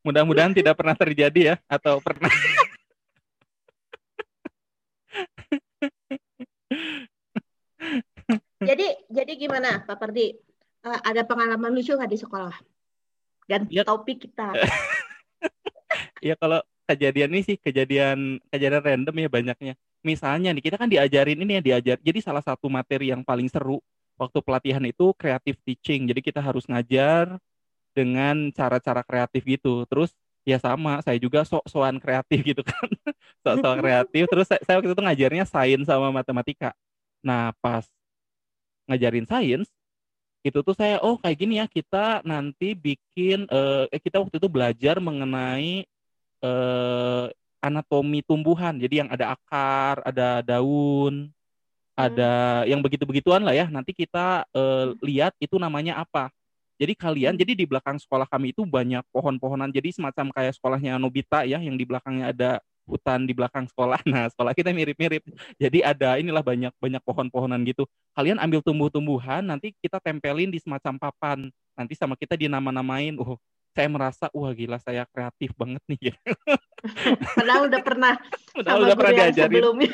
[0.04, 2.32] Mudah-mudahan tidak pernah terjadi ya atau pernah.
[8.68, 10.36] Jadi jadi gimana Pak Pardi?
[10.84, 12.56] Eh, ada pengalaman lucu nggak di sekolah?
[13.48, 13.84] Ganti Ya.
[13.88, 14.52] topik kita.
[16.20, 16.60] Ya kalau
[16.90, 19.74] kejadian ini sih kejadian kejadian random ya banyaknya.
[20.04, 21.98] Misalnya nih kita kan diajarin ini ya diajar.
[22.02, 23.80] Jadi salah satu materi yang paling seru
[24.20, 26.10] waktu pelatihan itu creative teaching.
[26.10, 27.38] Jadi kita harus ngajar
[27.94, 29.86] dengan cara-cara kreatif gitu.
[29.90, 30.12] Terus
[30.46, 32.88] ya sama, saya juga sok-sokan kreatif gitu kan.
[33.46, 34.24] Sok-sokan kreatif.
[34.28, 36.74] Terus saya, saya waktu itu ngajarnya sains sama matematika.
[37.26, 37.86] Nah, pas
[38.88, 39.70] ngajarin sains
[40.46, 44.48] itu tuh saya oh kayak gini ya kita nanti bikin eh eh, kita waktu itu
[44.48, 45.84] belajar mengenai
[46.46, 47.26] eh
[47.64, 48.78] anatomi tumbuhan.
[48.80, 51.30] Jadi yang ada akar, ada daun,
[51.98, 53.68] ada yang begitu-begituan lah ya.
[53.70, 56.30] Nanti kita eh, lihat itu namanya apa.
[56.78, 57.42] Jadi kalian, Hmm.
[57.42, 59.74] jadi di belakang sekolah kami itu banyak pohon-pohonan.
[59.74, 62.52] Jadi semacam kayak sekolahnya Nobita ya, yang di belakangnya ada
[62.88, 64.00] hutan di belakang sekolah.
[64.08, 65.22] Nah, sekolah kita mirip-mirip.
[65.60, 67.84] Jadi ada inilah banyak banyak pohon-pohonan gitu.
[68.16, 71.52] Kalian ambil tumbuh-tumbuhan, nanti kita tempelin di semacam papan.
[71.76, 73.14] Nanti sama kita dinama-namain.
[73.20, 73.36] Oh,
[73.78, 76.16] saya merasa wah gila saya kreatif banget nih.
[77.38, 78.18] Padahal udah pernah
[78.58, 79.54] Padahal sama udah pernah yang diajarin.
[79.54, 79.92] sebelumnya.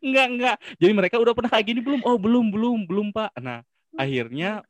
[0.00, 0.56] Enggak, enggak.
[0.78, 2.00] Jadi mereka udah pernah kayak gini belum?
[2.06, 3.34] Oh, belum, belum, belum, Pak.
[3.42, 3.60] Nah,
[3.98, 4.62] akhirnya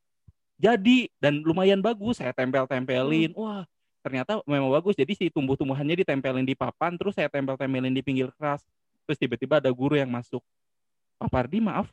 [0.57, 2.19] jadi dan lumayan bagus.
[2.19, 3.37] Saya tempel-tempelin.
[3.37, 3.69] Wah,
[4.01, 4.97] ternyata memang bagus.
[4.97, 8.65] Jadi si tumbuh-tumbuhannya ditempelin di papan, terus saya tempel-tempelin di pinggir keras.
[9.05, 10.41] Terus tiba-tiba ada guru yang masuk.
[11.21, 11.89] Pak Pardi, maaf.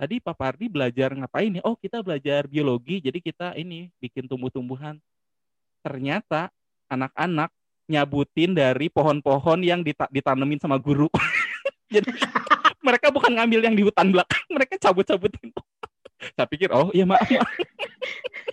[0.00, 1.62] Tadi Pak Pardi belajar ngapain ya?
[1.66, 3.04] Oh, kita belajar biologi.
[3.04, 4.96] Jadi kita ini bikin tumbuh-tumbuhan.
[5.84, 6.48] Ternyata
[6.88, 7.52] anak-anak
[7.90, 11.10] nyabutin dari pohon-pohon yang dita- ditanemin sama guru.
[11.94, 12.06] Jadi
[12.78, 15.50] mereka bukan ngambil yang di hutan belakang, mereka cabut-cabutin.
[16.36, 17.50] saya pikir, oh iya maaf, maaf.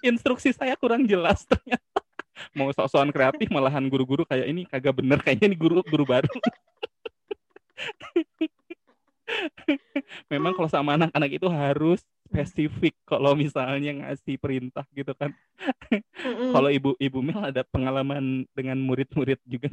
[0.00, 2.00] Instruksi saya kurang jelas ternyata.
[2.56, 6.32] Mau sok-sokan kreatif, malahan guru-guru kayak ini kagak bener, kayaknya ini guru guru baru.
[10.32, 15.36] Memang kalau sama anak-anak itu harus spesifik kalau misalnya ngasih perintah gitu kan.
[16.52, 19.68] Kalau ibu ibu Mel ada pengalaman dengan murid-murid juga?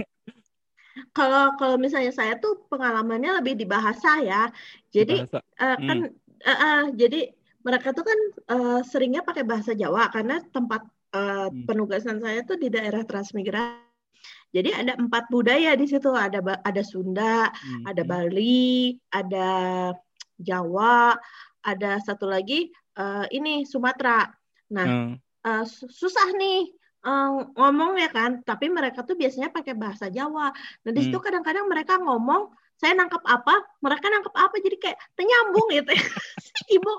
[1.15, 4.51] Kalau kalau misalnya saya tuh pengalamannya lebih di bahasa ya.
[4.91, 5.39] di Jadi bahasa?
[5.63, 5.97] eh, kan
[6.43, 7.19] eh, eh, jadi
[7.65, 8.19] mereka tuh kan
[8.55, 10.81] eh, seringnya pakai bahasa Jawa karena tempat
[11.15, 11.65] eh, Hmm.
[11.65, 13.87] penugasan saya tuh di daerah transmigrasi.
[14.49, 16.09] Jadi ada empat budaya di situ.
[16.09, 18.09] Ada ada Sunda, Hmm, ada hmm.
[18.09, 19.49] Bali, ada
[20.37, 21.13] Jawa,
[21.61, 24.25] ada satu lagi eh, ini Sumatera.
[24.73, 25.65] Nah, Hmm.
[25.65, 26.69] su- susah nih
[26.99, 30.51] eh, ngomong ya kan, tapi mereka tuh biasanya pakai bahasa Jawa.
[30.83, 31.25] Nah, di situ Hmm.
[31.25, 35.91] kadang-kadang mereka ngomong, saya nangkep apa, mereka nangkep apa, jadi kayak ternyambung gitu.
[35.95, 36.05] ya.
[36.43, 36.91] Si Ibu,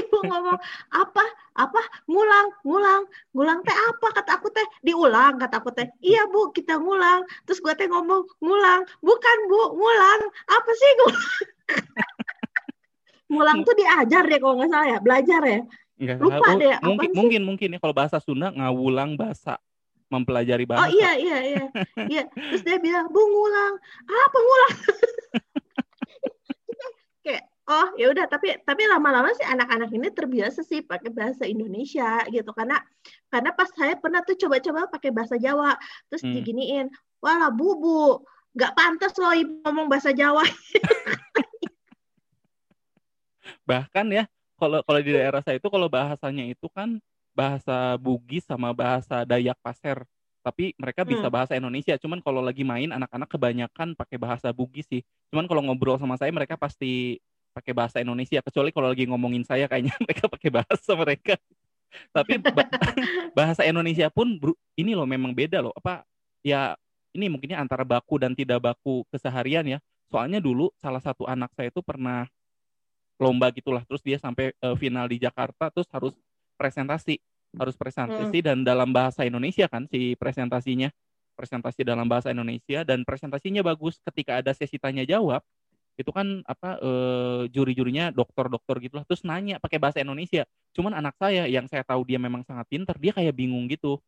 [0.00, 0.56] ibu ngomong
[0.88, 3.02] apa, apa, ngulang, ngulang,
[3.36, 7.28] ngulang teh apa, kata aku teh, diulang, kata aku teh, iya bu, kita ngulang.
[7.44, 11.32] Terus gue teh ngomong, ngulang, bukan bu, ngulang, apa sih ngulang?
[13.32, 15.60] ngulang tuh diajar deh kalau nggak salah ya, belajar ya.
[15.94, 16.58] Enggak Lupa tahu.
[16.60, 17.18] deh, apaan mungkin sih?
[17.20, 19.60] mungkin mungkin ya kalau bahasa Sunda ngawulang bahasa.
[20.12, 20.84] mempelajari bahasa.
[20.84, 21.66] Oh iya iya iya.
[22.06, 23.74] Iya, terus dia bilang, "Bu ngulang."
[24.06, 24.74] Ah, pengulang.
[27.64, 32.52] Oh ya udah tapi tapi lama-lama sih anak-anak ini terbiasa sih pakai bahasa Indonesia gitu
[32.52, 32.76] karena
[33.32, 35.72] karena pas saya pernah tuh coba-coba pakai bahasa Jawa
[36.12, 36.36] terus Hmm.
[36.36, 36.92] diginiin
[37.24, 38.20] walah bubu
[38.52, 40.44] nggak pantas loh ibu ngomong bahasa Jawa
[43.64, 44.24] Bahkan ya
[44.60, 47.00] kalau kalau di daerah saya itu kalau bahasanya itu kan
[47.32, 50.04] bahasa Bugis sama bahasa Dayak Pasir.
[50.44, 51.32] Tapi mereka bisa Hmm.
[51.32, 51.96] bahasa Indonesia.
[51.96, 55.00] Cuman kalau lagi main anak-anak kebanyakan pakai bahasa Bugis sih.
[55.32, 57.16] Cuman kalau ngobrol sama saya mereka pasti
[57.54, 58.42] pakai bahasa Indonesia.
[58.42, 61.34] Kecuali kalau lagi ngomongin saya kayaknya mereka pakai bahasa mereka.
[62.10, 62.70] Tapi ba-
[63.38, 64.34] bahasa Indonesia pun
[64.74, 65.70] ini loh memang beda loh.
[65.78, 66.02] Apa
[66.42, 66.74] ya
[67.14, 69.78] ini mungkinnya antara baku dan tidak baku keseharian ya.
[70.10, 72.26] Soalnya dulu salah satu anak saya itu pernah
[73.18, 76.14] lomba gitulah terus dia sampai eh, final di Jakarta terus harus
[76.58, 77.22] presentasi
[77.54, 80.90] harus presentasi dan dalam bahasa Indonesia kan si presentasinya
[81.38, 85.42] presentasi dalam bahasa Indonesia dan presentasinya bagus ketika ada sesi tanya jawab
[85.94, 90.42] itu kan apa eh, juri-jurinya dokter-dokter gitulah terus nanya pakai bahasa Indonesia.
[90.74, 94.02] Cuman anak saya yang saya tahu dia memang sangat pintar dia kayak bingung gitu.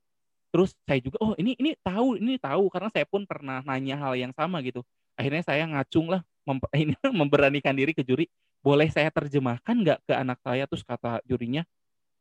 [0.51, 4.15] Terus saya juga oh ini ini tahu ini tahu karena saya pun pernah nanya hal
[4.19, 4.83] yang sama gitu.
[5.15, 8.27] Akhirnya saya ngacung lah mem- ini memberanikan diri ke juri
[8.65, 10.67] boleh saya terjemahkan nggak ke anak saya?
[10.67, 11.63] Terus kata jurinya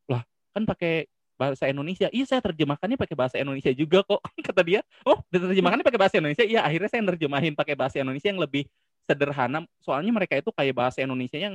[0.09, 0.21] lah
[0.53, 2.07] kan pakai bahasa Indonesia.
[2.13, 4.81] Iya saya terjemahkannya pakai bahasa Indonesia juga kok kata dia.
[5.03, 6.45] Oh diterjemahkannya pakai bahasa Indonesia?
[6.45, 8.69] Iya akhirnya saya nerjemahin pakai bahasa Indonesia yang lebih
[9.05, 11.53] sederhana soalnya mereka itu kayak bahasa Indonesia yang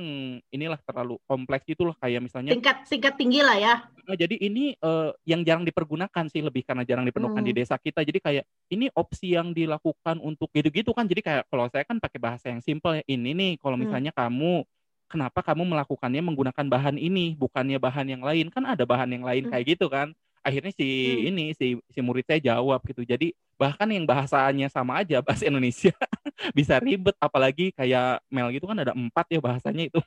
[0.49, 4.73] inilah terlalu kompleks gitu loh kayak misalnya tingkat tingkat tinggi lah ya Nah, jadi ini
[4.73, 7.59] eh, yang jarang dipergunakan sih lebih karena jarang dipergunakan di Hmm.
[7.61, 8.01] desa kita.
[8.01, 11.05] Jadi kayak ini opsi yang dilakukan untuk gitu-gitu kan.
[11.05, 13.03] Jadi kayak kalau saya kan pakai bahasa yang simpel ya.
[13.05, 13.85] Ini nih kalau Hmm.
[13.85, 14.65] misalnya kamu
[15.05, 19.45] kenapa kamu melakukannya menggunakan bahan ini bukannya bahan yang lain kan ada bahan yang lain
[19.47, 19.51] Hmm.
[19.53, 20.11] kayak gitu kan.
[20.41, 21.29] Akhirnya si Hmm.
[21.29, 23.05] ini si si murid saya jawab gitu.
[23.05, 25.93] Jadi bahkan yang bahasanya sama aja bahasa Indonesia.
[26.57, 30.01] Bisa ribet apalagi kayak Mel gitu kan ada empat ya bahasanya itu.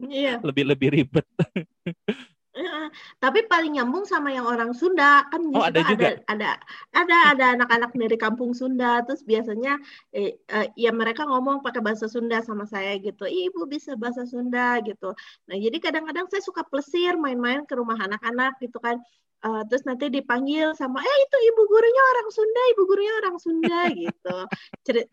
[0.00, 0.40] Iya.
[0.48, 1.26] Lebih lebih ribet.
[3.18, 5.26] Tapi paling nyambung sama yang orang Sunda.
[5.26, 6.22] Kan Oh, ada juga?
[6.30, 6.54] ada
[6.94, 9.02] ada ada anak-anak dari kampung Sunda.
[9.02, 9.82] Terus biasanya
[10.14, 13.26] eh, eh, ya mereka ngomong pakai bahasa Sunda sama saya gitu.
[13.26, 15.10] Ibu bisa bahasa Sunda gitu.
[15.50, 19.02] Nah jadi kadang-kadang saya suka plesir main-main ke rumah anak-anak gitu kan
[19.44, 23.80] Eh, terus nanti dipanggil sama eh itu ibu gurunya orang Sunda ibu gurunya orang Sunda
[23.92, 24.36] gitu.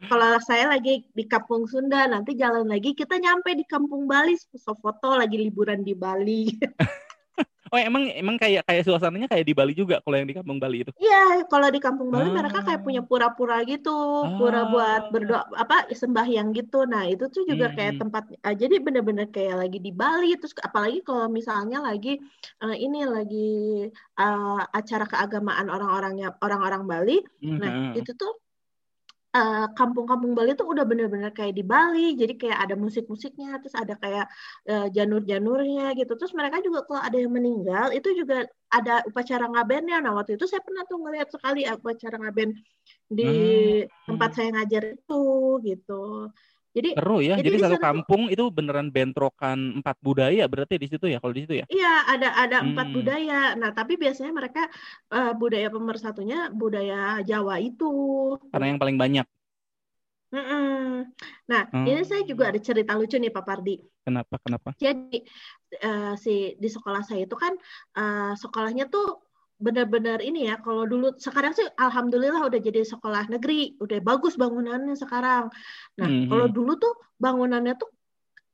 [0.08, 5.20] Kalau saya lagi di kampung Sunda nanti jalan lagi kita nyampe di kampung Bali foto
[5.20, 6.48] lagi liburan di Bali
[7.72, 10.84] Oh emang emang kayak kayak suasananya kayak di Bali juga kalau yang di Kampung Bali
[10.84, 10.92] itu.
[11.00, 12.64] Iya, kalau di Kampung Bali mereka Ah.
[12.68, 13.90] kayak punya pura-pura gitu,
[14.36, 15.12] pura buat Ah.
[15.14, 16.84] berdoa apa sembahyang gitu.
[16.84, 18.02] Nah, itu tuh juga kayak Hmm.
[18.04, 22.20] tempat ah, jadi bener-bener kayak lagi di Bali terus apalagi kalau misalnya lagi
[22.60, 23.48] eh, ini lagi
[24.20, 27.18] eh, acara keagamaan orang-orangnya orang-orang Bali.
[27.56, 28.04] Nah, Mhm.
[28.04, 28.32] itu tuh
[29.38, 32.00] eh, kampung-kampung Bali tuh udah bener-bener kayak di Bali.
[32.22, 34.26] Jadi kayak ada musik-musiknya, terus ada kayak
[34.70, 36.12] eh, janur-janurnya gitu.
[36.20, 38.36] Terus mereka juga kalau ada yang meninggal itu juga
[38.72, 39.96] ada upacara ngabennya.
[40.04, 42.50] Nah, waktu itu saya pernah tuh ngeliat sekali upacara ngaben
[43.18, 43.90] di Hmm.
[44.08, 45.16] tempat saya ngajar itu
[45.68, 45.94] gitu.
[46.72, 47.36] Jadi Seru ya.
[47.36, 51.36] Jadi Jadi, di satu kampung itu beneran bentrokan empat budaya berarti di situ ya kalau
[51.36, 51.66] di situ ya.
[51.68, 52.96] Iya, ada ada empat Hmm.
[52.96, 53.40] budaya.
[53.60, 54.72] Nah, tapi biasanya mereka
[55.12, 57.86] eh, budaya pemersatunya budaya Jawa itu.
[58.52, 59.26] Karena yang paling banyak.
[60.32, 61.12] Mm-mm.
[61.52, 63.76] Nah, ini saya juga ada cerita lucu nih, Pak Pardi.
[64.08, 64.40] Kenapa?
[64.40, 64.70] Kenapa?
[64.80, 65.28] Jadi
[65.76, 67.54] eh, si di sekolah saya itu kan
[68.00, 69.20] eh, sekolahnya tuh
[69.62, 70.58] benar-benar ini ya.
[70.60, 75.54] Kalau dulu sekarang sih alhamdulillah udah jadi sekolah negeri, udah bagus bangunannya sekarang.
[76.02, 76.28] Nah, Mhm.
[76.28, 77.90] kalau dulu tuh bangunannya tuh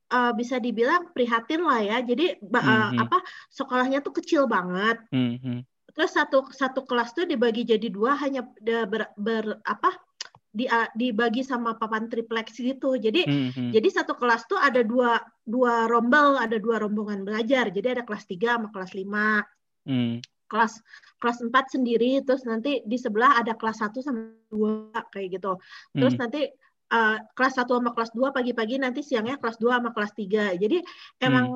[0.08, 2.00] eh, bisa dibilang prihatin lah ya.
[2.00, 3.00] Jadi ba- eh, Mhm.
[3.04, 3.20] apa
[3.52, 5.04] sekolahnya tuh kecil banget.
[5.12, 5.68] Mhm.
[5.92, 8.48] Terus satu satu kelas tuh dibagi jadi dua hanya
[8.88, 10.00] ber, ber- apa
[10.48, 10.64] di,
[10.96, 12.96] dibagi sama papan triplex gitu.
[12.96, 13.76] Jadi Mhm.
[13.76, 17.68] jadi satu kelas tuh ada dua dua rombel, ada dua rombongan belajar.
[17.68, 19.44] Jadi ada kelas 3 sama kelas 5.
[19.84, 20.24] Mhm.
[20.48, 20.80] Kelas
[21.20, 25.60] kelas 4 sendiri, terus nanti di sebelah ada kelas 1 sama 2 kayak gitu.
[25.94, 26.22] Terus Mhm.
[26.24, 26.42] nanti
[26.88, 30.56] eh, kelas 1 sama kelas 2 pagi-pagi, nanti siangnya kelas 2 sama kelas 3.
[30.56, 30.80] Jadi
[31.20, 31.52] emang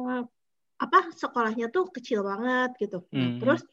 [0.75, 3.07] apa sekolahnya tuh kecil banget gitu.
[3.15, 3.39] Mhm.
[3.39, 3.63] terus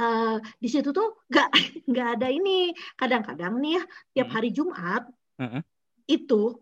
[0.00, 1.48] eh, di situ tuh nggak
[1.90, 2.72] nggak ada ini.
[2.96, 3.82] Kadang-kadang nih ya
[4.16, 4.34] tiap Mhm.
[4.40, 5.02] hari Jumat
[5.36, 5.62] Heeh.
[6.08, 6.56] itu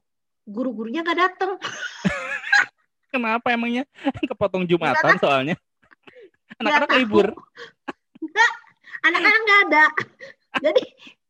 [0.50, 1.54] guru-gurunya nggak datang.
[3.14, 3.86] Kenapa emangnya?
[4.18, 5.54] Kepotong Jumatan soalnya.
[6.60, 7.26] Anak-anak libur.
[8.20, 8.52] Enggak,
[9.02, 9.84] anak-anak nggak ada.
[10.64, 10.82] Jadi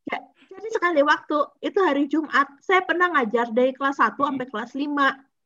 [0.09, 0.17] ya,
[0.49, 4.91] jadi sekali waktu itu hari Jumat, saya pernah ngajar dari kelas 1 sampai kelas 5.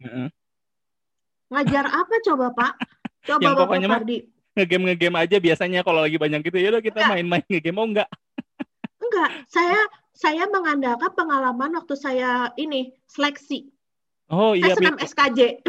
[0.01, 0.27] Heeh.
[1.51, 2.73] Ngajar apa coba, Pak?
[3.25, 4.17] Coba Yang Bapak pokoknya Fardi.
[4.55, 7.11] ngegame ngegame aja biasanya kalau lagi banyak gitu ya udah kita Enggak.
[7.17, 8.09] main-main ngegame oh enggak
[9.01, 9.81] Enggak, saya
[10.13, 13.67] saya mengandalkan pengalaman waktu saya ini seleksi.
[14.31, 14.77] oh iya.
[14.77, 15.59] SKJ,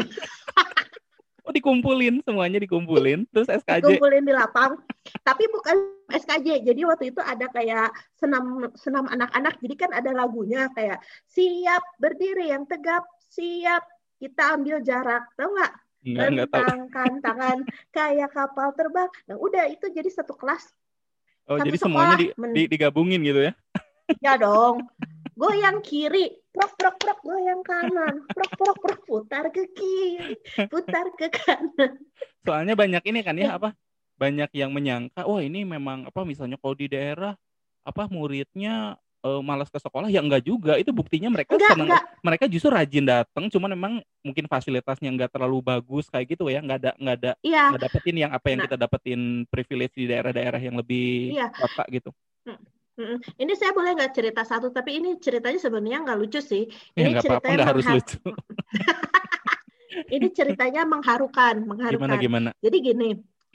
[1.47, 4.75] oh dikumpulin semuanya dikumpulin terus SKJ dikumpulin di lapang.
[5.23, 5.75] Tapi bukan
[6.11, 6.67] SKJ.
[6.67, 9.55] Jadi waktu itu ada kayak senam senam anak-anak.
[9.63, 13.87] Jadi kan ada lagunya kayak siap berdiri yang tegap, siap
[14.19, 15.23] kita ambil jarak.
[15.39, 15.73] Tahu nggak?
[16.07, 17.57] enggak enggak tahu Bentangkan tangan
[17.91, 19.09] kayak kapal terbang.
[19.27, 20.67] Nah, udah itu jadi satu kelas.
[21.47, 23.53] oh satu jadi semuanya di, di- digabungin gitu ya
[24.23, 24.87] Ya dong.
[25.37, 30.33] Goyang kiri, prok prok prok goyang kanan, prok prok prok putar ke kiri,
[30.67, 32.01] putar ke kanan.
[32.41, 33.53] soalnya banyak ini kan Iya.
[33.53, 33.69] ya apa
[34.17, 37.35] banyak yang menyangka wah ini memang apa misalnya kalau di daerah
[37.83, 42.03] apa muridnya eh, malas ke sekolah ya enggak juga itu buktinya mereka Enggak, senang enggak.
[42.23, 43.93] mereka justru rajin datang cuman memang
[44.23, 48.15] mungkin fasilitasnya enggak terlalu bagus kayak gitu ya enggak ada enggak ada Iya, nggak dapetin
[48.15, 48.65] yang apa yang Nah.
[48.71, 51.47] kita dapetin privilege di daerah-daerah yang lebih Iya.
[51.51, 52.09] kota gitu
[52.47, 52.63] Mm-mm.
[53.37, 56.65] Ini saya boleh nggak cerita satu, tapi ini ceritanya sebenarnya nggak lucu sih.
[56.97, 58.17] ya Ini apa-apa ceritanya nggak harus lucu
[60.13, 62.17] Ini ceritanya mengharukan, gimana mengharukan.
[62.19, 63.09] gimana Jadi gini,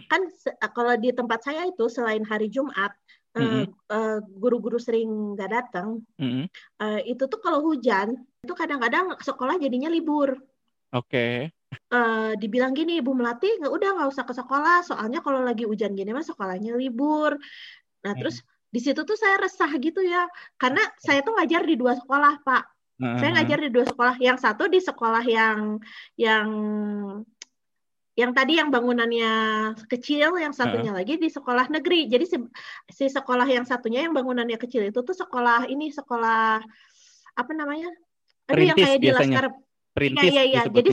[0.09, 2.94] kan se- kalau di tempat saya itu selain hari Jumat,
[3.37, 6.02] eh, eh, guru-guru sering nggak datang.
[6.18, 6.46] Mm-mm.
[6.83, 10.38] Eh, itu tuh kalau hujan, itu kadang-kadang sekolah jadinya libur.
[10.92, 11.48] oke
[11.92, 15.96] eh, dibilang gini Ibu Melati nggak udah nggak usah ke sekolah soalnya kalau lagi hujan
[15.96, 17.33] gini mah sekolahnya libur
[18.05, 18.20] nah Hmm.
[18.20, 20.24] terus di situ tuh saya resah gitu ya
[20.56, 22.64] karena saya tuh ngajar di dua sekolah Pak
[22.96, 23.32] saya Heeh.
[23.37, 25.76] ngajar di dua sekolah yang satu di sekolah yang
[26.16, 26.48] yang
[28.12, 29.32] yang tadi yang bangunannya
[29.88, 32.37] kecil yang satunya lagi di sekolah negeri jadi si,
[32.92, 36.61] si sekolah yang satunya yang bangunannya kecil itu tuh sekolah ini sekolah
[37.37, 37.88] apa namanya
[38.52, 39.08] Aduh, yang Perintis kayak di.
[39.12, 39.46] Laskar
[39.96, 40.62] perintis Iya iya iya.
[40.68, 40.90] Jadi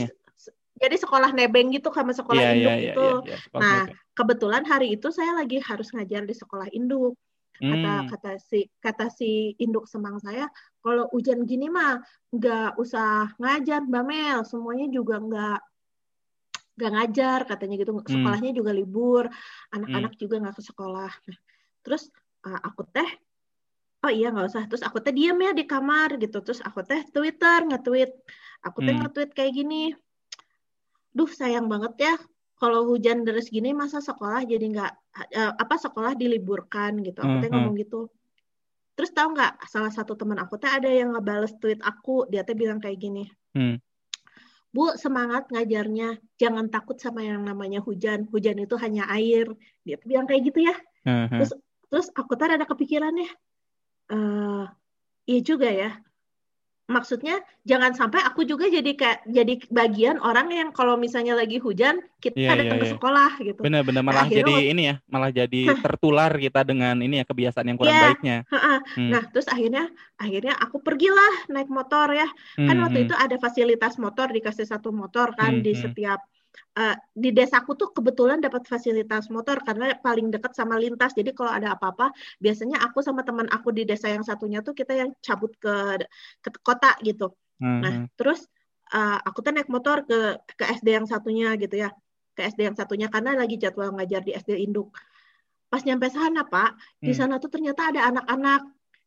[0.80, 3.04] jadi sekolah nebeng gitu sama sekolah Iya, induk iya, iya, gitu.
[3.04, 3.84] iya, iya, sekolah Nah.
[4.10, 7.16] Kebetulan hari itu saya lagi harus ngajar di sekolah induk.
[7.60, 10.48] Kata Hmm, kata si kata si induk semang saya,
[10.80, 12.00] kalau hujan gini mah
[12.32, 15.60] nggak usah ngajar Mbak Mel, semuanya juga nggak
[16.80, 17.92] nggak ngajar katanya gitu.
[17.92, 18.08] Hmm.
[18.08, 19.28] Sekolahnya juga libur,
[19.76, 21.12] anak-anak juga nggak ke sekolah.
[21.12, 21.38] Nah,
[21.84, 22.08] terus
[22.48, 23.10] uh, aku teh
[24.00, 24.64] Oh iya nggak usah.
[24.64, 26.40] Terus aku teh diem ya di kamar gitu.
[26.40, 28.10] Terus aku teh Twitter nge-tweet.
[28.64, 29.04] Aku teh Hmm.
[29.04, 29.92] nge-tweet kayak gini.
[31.12, 32.14] Duh sayang banget ya.
[32.60, 34.92] Kalau hujan deras gini masa sekolah jadi nggak
[35.32, 37.24] eh, apa sekolah diliburkan gitu.
[37.24, 37.52] Aku teh Hmm, hmm.
[37.56, 38.00] ngomong gitu.
[38.94, 42.28] Terus tahu nggak salah satu teman aku teh ada yang ngebales tweet aku.
[42.28, 43.24] Dia teh bilang kayak gini.
[43.56, 43.80] Hmm.
[44.70, 46.20] Bu semangat ngajarnya.
[46.36, 48.28] Jangan takut sama yang namanya hujan.
[48.28, 49.48] Hujan itu hanya air.
[49.82, 50.76] Dia tuh bilang kayak gitu ya.
[51.40, 51.56] Terus
[51.90, 53.26] terus aku tadi ada kepikirannya
[54.10, 54.64] eh
[55.30, 55.90] iya juga ya
[56.90, 62.02] maksudnya jangan sampai aku juga jadi kayak jadi bagian orang yang kalau misalnya lagi hujan
[62.18, 62.94] kita Iya, datang iya, ke iya.
[62.98, 67.24] sekolah gitu Benar-benar malah akhirnya jadi ini ya, malah jadi tertular kita dengan ini ya
[67.24, 68.04] kebiasaan yang kurang Iya.
[68.10, 68.36] baiknya.
[68.50, 69.10] Hmm.
[69.14, 69.86] nah terus akhirnya
[70.18, 72.26] akhirnya aku pergilah naik motor ya
[72.58, 73.06] kan Hmm, waktu hmm.
[73.08, 75.94] itu ada fasilitas motor dikasih satu motor kan Hmm, di hmm.
[76.78, 81.52] Eh, di desaku tuh kebetulan dapat fasilitas motor karena paling dekat sama lintas jadi kalau
[81.58, 82.10] ada apa-apa
[82.44, 85.72] biasanya aku sama teman aku di desa yang satunya tuh kita yang cabut ke
[86.44, 88.06] ke kota gitu Hmm, Nah, hmm.
[88.16, 88.40] terus
[88.96, 91.92] uh, aku tuh naik motor ke ke SD yang satunya gitu ya.
[92.32, 94.96] Ke SD yang satunya karena lagi jadwal ngajar di SD Induk.
[95.68, 96.70] Pas nyampe sana, Pak,
[97.04, 97.18] di Hmm.
[97.20, 98.60] sana tuh ternyata ada anak-anak.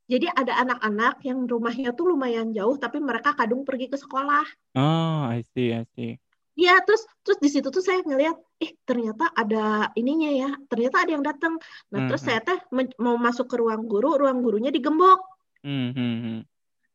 [0.06, 4.46] Jadi ada anak-anak yang rumahnya tuh lumayan jauh tapi mereka kadung pergi ke sekolah.
[4.78, 6.20] Oh, I see, I see.
[6.54, 11.12] Iya, terus terus di situ tuh saya ngeliat, eh ternyata ada ininya ya, ternyata ada
[11.18, 11.58] yang datang.
[11.90, 12.28] Nah, terus Mhm.
[12.30, 12.60] saya teh
[13.02, 15.18] mau masuk ke ruang guru, ruang gurunya digembok.
[15.66, 16.40] Hmm, hmm, hmm.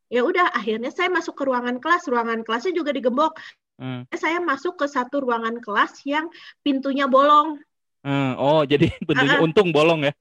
[0.09, 3.35] Ya udah, akhirnya saya masuk ke ruangan kelas, ruangan kelasnya juga digembok.
[3.79, 4.03] Hmm.
[4.11, 6.27] saya masuk ke satu ruangan kelas yang
[6.59, 7.63] pintunya bolong.
[8.03, 9.47] Hmm, Oh, jadi bentuknya Ah, ah.
[9.47, 10.11] untung bolong ya.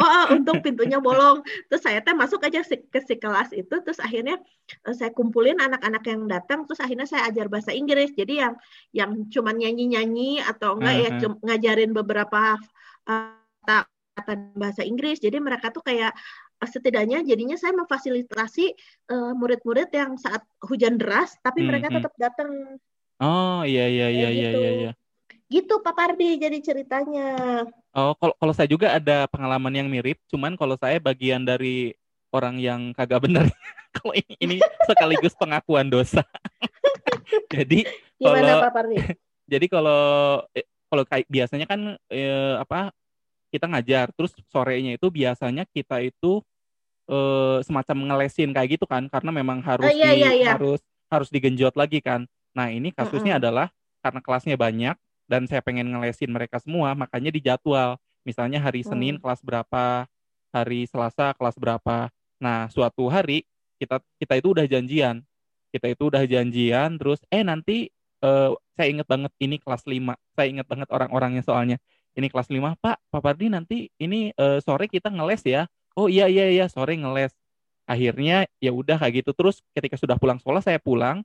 [0.00, 1.44] Oh, oh, untung pintunya bolong.
[1.68, 4.40] Terus saya teh masuk aja ke si kelas itu, terus akhirnya
[4.88, 8.10] eh, saya kumpulin anak-anak yang datang, terus akhirnya saya ajar bahasa Inggris.
[8.16, 8.54] Jadi yang
[8.96, 11.20] yang cuma nyanyi-nyanyi atau enggak ya Mhm.
[11.20, 12.56] cum- ngajarin beberapa
[13.04, 13.84] eh, kata
[14.16, 15.20] kata bahasa Inggris.
[15.20, 16.16] Jadi mereka tuh kayak
[16.62, 18.64] eh, setidaknya jadinya saya memfasilitasi
[19.12, 21.96] eh, murid-murid yang saat hujan deras, tapi mereka Mhm.
[22.00, 22.50] tetap datang.
[23.22, 24.58] Oh, iya, iya, iya, iya, gitu.
[24.58, 24.90] iya, iya.
[25.52, 27.28] Gitu Pak Pardi jadi ceritanya.
[27.92, 31.92] Oh, kalau kalau saya juga ada pengalaman yang mirip, cuman kalau saya bagian dari
[32.32, 33.44] orang yang kagak benar.
[34.00, 34.56] kalau ini ini
[34.88, 36.24] sekaligus pengakuan dosa.
[37.52, 37.84] Jadi
[38.16, 38.96] Gimana Kalau- Pak Pardi?
[39.52, 40.02] jadi kalau
[40.54, 42.94] eh, kalau kayak biasanya kan eh, apa
[43.52, 46.40] kita ngajar, terus sorenya itu biasanya kita itu
[47.10, 50.50] eh, semacam ngelesin kayak gitu kan, karena memang harus Oh, iya, di iya, iya.
[50.56, 50.80] harus
[51.12, 52.24] harus digenjot lagi kan.
[52.56, 53.68] Nah ini kasusnya adalah
[54.00, 54.96] karena kelasnya banyak
[55.32, 57.96] dan saya pengen ngelesin mereka semua, makanya dijadwal.
[58.28, 59.22] Misalnya hari Senin Hmm.
[59.24, 60.04] kelas berapa,
[60.52, 62.12] hari Selasa kelas berapa.
[62.36, 63.48] Nah, suatu hari
[63.80, 65.24] kita kita itu udah janjian.
[65.72, 67.88] Kita itu udah janjian terus eh nanti
[68.22, 70.14] eh, saya inget banget ini kelas 5.
[70.36, 71.80] Saya inget banget orang-orangnya soalnya.
[72.12, 75.64] Ini kelas 5, Pak, Pak Pardi nanti ini eh, sore kita ngeles ya.
[75.96, 77.32] Oh iya iya iya, sore ngeles.
[77.88, 79.32] Akhirnya ya udah kayak gitu.
[79.34, 81.24] Terus ketika sudah pulang sekolah saya pulang.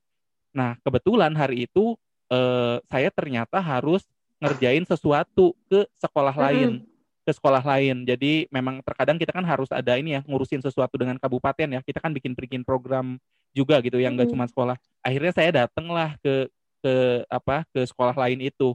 [0.55, 1.93] Nah, kebetulan hari itu
[2.31, 4.03] eh, saya ternyata harus
[4.37, 6.85] ngerjain sesuatu ke sekolah lain
[7.27, 8.07] ke sekolah lain.
[8.07, 11.83] Jadi memang terkadang kita kan harus ada ini ya ngurusin sesuatu dengan kabupaten ya.
[11.83, 13.19] Kita kan bikin bikin program
[13.51, 14.33] juga gitu yang nggak Mm.
[14.39, 14.79] cuma sekolah.
[15.03, 16.47] Akhirnya saya dateng lah ke
[16.79, 18.71] ke apa ke sekolah lain itu.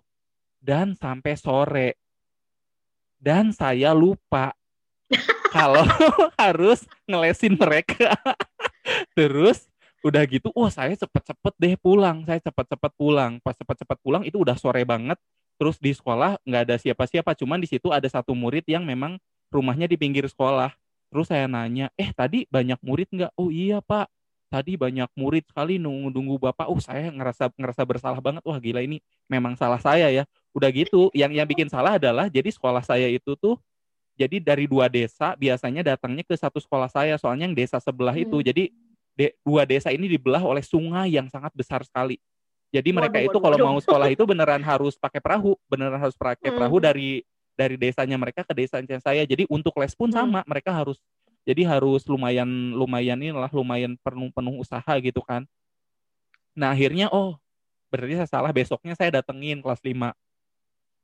[0.61, 1.97] Dan sampai sore.
[3.17, 4.53] Dan saya lupa
[5.57, 5.89] kalau
[6.43, 8.13] harus ngelesin mereka.
[9.17, 9.65] Terus
[10.03, 13.39] udah gitu wah saya cepet-cepet deh pulang saya cepet-cepet pulang.
[13.41, 15.19] Pas cepet-cepet pulang itu udah sore banget.
[15.57, 19.17] Terus di sekolah nggak ada siapa-siapa cuman di situ ada satu murid yang memang
[19.55, 20.75] rumahnya di pinggir sekolah.
[21.13, 23.33] Terus saya nanya eh tadi banyak murid nggak?
[23.39, 24.11] Oh iya pak.
[24.53, 26.67] Tadi banyak murid sekali nunggu-nunggu bapak.
[26.69, 28.43] Oh saya ngerasa ngerasa bersalah banget.
[28.45, 28.99] Wah gila ini
[29.31, 30.25] memang salah saya ya.
[30.53, 33.57] Udah gitu yang yang bikin salah adalah jadi sekolah saya itu tuh
[34.17, 38.41] jadi dari dua desa biasanya datangnya ke satu sekolah saya soalnya yang desa sebelah itu.
[38.41, 38.45] Hmm.
[38.45, 38.65] jadi
[39.17, 42.17] de- dua desa ini dibelah oleh sungai yang sangat besar sekali
[42.73, 46.17] jadi mereka Waduh, itu waduh, kalau mau sekolah itu beneran harus pakai perahu beneran harus
[46.17, 46.57] pakai Hmm.
[46.57, 47.23] perahu dari
[47.53, 50.17] dari desanya mereka ke desanya saya jadi untuk les pun Hmm.
[50.25, 50.97] sama mereka harus
[51.45, 55.45] jadi harus lumayan lumayan inilah lumayan penuh penuh usaha gitu kan
[56.57, 57.37] nah akhirnya oh
[57.93, 60.17] berarti saya salah besoknya saya datengin kelas 5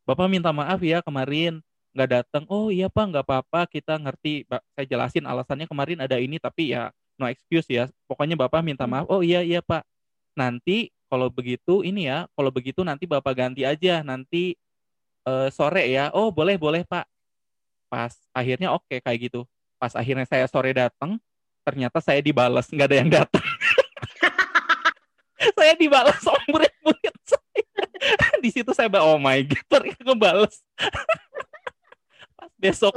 [0.09, 1.61] Bapak minta maaf ya kemarin
[1.92, 2.49] nggak datang.
[2.49, 4.49] Oh iya Pak nggak apa-apa kita ngerti.
[4.73, 7.90] Saya jelasin alasannya kemarin ada ini tapi ya no excuse ya.
[8.07, 9.02] Pokoknya Bapak minta Hmm.
[9.02, 9.07] maaf.
[9.11, 9.83] Oh iya iya Pak.
[10.38, 14.54] Nanti kalau begitu ini ya kalau begitu nanti Bapak ganti aja nanti
[15.26, 16.14] eh, sore ya.
[16.14, 17.04] Oh boleh boleh Pak.
[17.90, 19.42] Pas akhirnya oke kayak gitu.
[19.76, 21.18] Pas akhirnya saya sore datang
[21.66, 23.44] ternyata saya dibalas nggak ada yang datang.
[25.59, 27.62] saya dibalas sama murid-murid saya.
[28.44, 30.62] Di situ saya oh my god ternyata ngebales.
[32.38, 32.94] Pas besok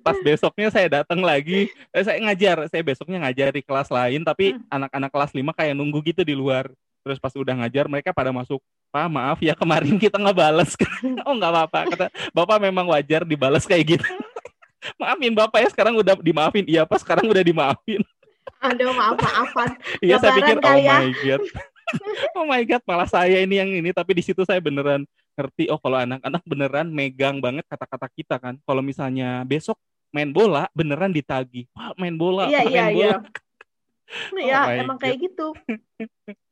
[0.00, 4.54] pas besoknya saya datang lagi eh, saya ngajar saya besoknya ngajar di kelas lain tapi
[4.54, 4.64] Hmm.
[4.70, 6.70] anak-anak kelas 5 kayak nunggu gitu di luar
[7.04, 10.72] terus pas udah ngajar mereka pada masuk pak maaf ya kemarin kita nggak balas
[11.28, 14.04] oh nggak apa-apa kata bapak memang wajar dibalas kayak gitu
[15.00, 18.00] maafin bapak ya sekarang udah dimaafin iya pak sekarang udah dimaafin
[18.58, 19.76] Aduh, maaf-maafan.
[20.06, 21.42] iya saya pikir oh ya." my god
[22.34, 25.04] oh my god malah saya ini yang ini tapi di situ saya beneran
[25.38, 29.78] ngerti oh kalau anak-anak beneran megang banget kata-kata kita kan kalau misalnya besok
[30.10, 33.14] main bola beneran ditagih pak main bola Iya, Pak, iya, main iya.
[33.14, 33.18] bola
[34.40, 35.04] Iya, Oh emang God.
[35.04, 35.46] kayak gitu.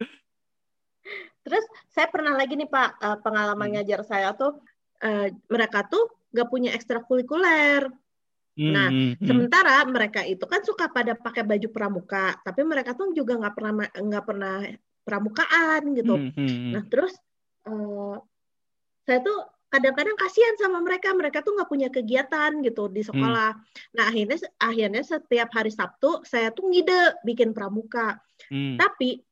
[1.47, 3.75] Terus saya pernah lagi nih Pak, eh, pengalaman Hmm.
[3.81, 4.61] ngajar saya tuh
[5.01, 7.89] eh, mereka tuh nggak punya ekstrakurikuler.
[8.57, 9.27] Nah, Hmm, hmm, hmm.
[9.29, 13.73] Sementara mereka itu kan suka pada pakai baju pramuka, tapi mereka tuh juga nggak pernah
[13.93, 14.65] nggak pernah
[15.05, 16.17] pramukaan gitu.
[16.17, 16.71] Hmm, hmm, hmm.
[16.73, 17.13] Nah terus
[17.69, 18.17] eh,
[19.07, 23.55] saya tuh kadang-kadang kasihan sama mereka, mereka tuh nggak punya kegiatan gitu di sekolah.
[23.95, 28.19] Nah akhirnya akhirnya setiap hari Sabtu saya tuh ngide bikin pramuka,
[28.51, 28.77] Hmm.
[28.77, 29.23] tapi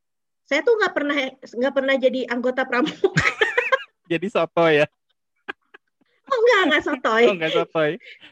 [0.45, 3.19] saya tuh nggak pernah nggak pernah jadi anggota pramuka.
[4.11, 4.87] jadi soto ya
[6.25, 7.25] Oh enggak enggak sotoy.
[7.29, 7.91] oh nggak sotoy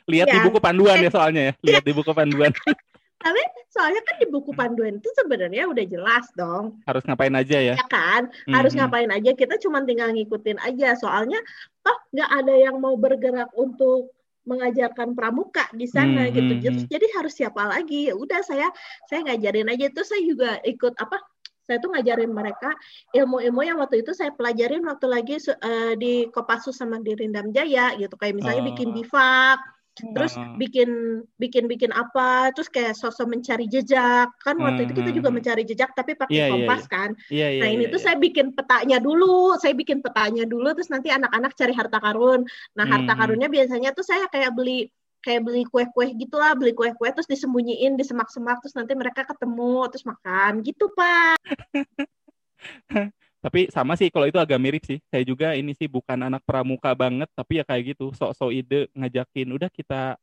[0.09, 0.45] lihat di Iya.
[0.49, 2.53] buku panduan ya soalnya ya lihat di buku panduan
[3.23, 6.83] Tapi soalnya kan di buku panduan itu sebenarnya udah jelas dong.
[6.85, 7.75] harus ngapain aja ya?
[7.79, 8.29] Ya kan?
[8.45, 8.83] Hmm, harus hmm.
[8.83, 9.31] ngapain aja.
[9.33, 10.99] Kita cuma tinggal ngikutin aja.
[10.99, 11.39] Soalnya
[11.87, 14.11] toh nggak ada yang mau bergerak untuk
[14.43, 16.53] mengajarkan pramuka di sana Hmm, gitu.
[16.59, 16.91] hmm, jadi, hmm.
[16.91, 18.11] jadi harus siapa lagi?
[18.11, 18.69] Ya udah saya
[19.07, 19.85] saya ngajarin aja.
[19.87, 21.23] Itu saya juga ikut apa
[21.63, 22.75] saya tuh ngajarin mereka
[23.15, 27.95] ilmu-ilmu yang waktu itu saya pelajarin waktu lagi eh, di Kopassus sama di Rindam Jaya
[27.95, 28.19] gitu.
[28.19, 28.69] Kayak misalnya Oh.
[28.75, 30.89] bikin bivak terus bikin
[31.37, 35.37] bikin bikin apa terus kayak sosok mencari jejak kan waktu itu kita juga Hmm.
[35.37, 38.07] mencari jejak tapi pakai Iya, iya, kompas kan iya iya Nah ini iya, tuh iya.
[38.09, 42.41] saya bikin petanya dulu, saya bikin petanya dulu, terus nanti anak-anak cari harta karun.
[42.73, 43.21] Nah harta Hmm.
[43.21, 44.89] karunnya biasanya tuh saya kayak beli
[45.23, 50.09] kayak beli kue-kue gitulah, beli kue-kue terus disembunyiin di semak-semak, terus nanti mereka ketemu terus
[50.09, 51.37] makan gitu pak.
[53.43, 55.03] Tapi sama sih kalau itu agak mirip sih.
[55.11, 59.51] Saya juga ini sih bukan anak pramuka banget, tapi ya kayak gitu, sok-sok ide ngajakin
[59.51, 60.15] udah kita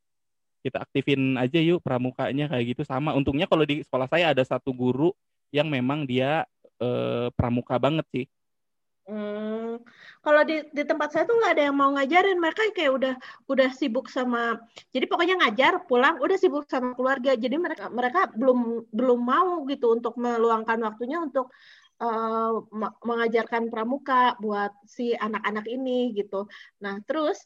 [0.60, 3.12] kita aktifin aja yuk pramukanya kayak gitu sama.
[3.12, 5.12] Untungnya kalau di sekolah saya ada satu guru
[5.52, 6.48] yang memang dia
[6.80, 8.26] eh, pramuka banget sih.
[9.10, 9.82] Hmm,
[10.22, 13.14] kalau di di tempat saya tuh nggak ada yang mau ngajarin, mereka kayak udah
[13.50, 14.62] udah sibuk sama,
[14.94, 19.98] jadi pokoknya ngajar pulang udah sibuk sama keluarga, jadi mereka mereka belum belum mau gitu
[19.98, 21.50] untuk meluangkan waktunya untuk
[22.00, 22.64] uh,
[23.04, 26.48] mengajarkan pramuka buat si anak-anak ini gitu.
[26.84, 27.44] Nah terus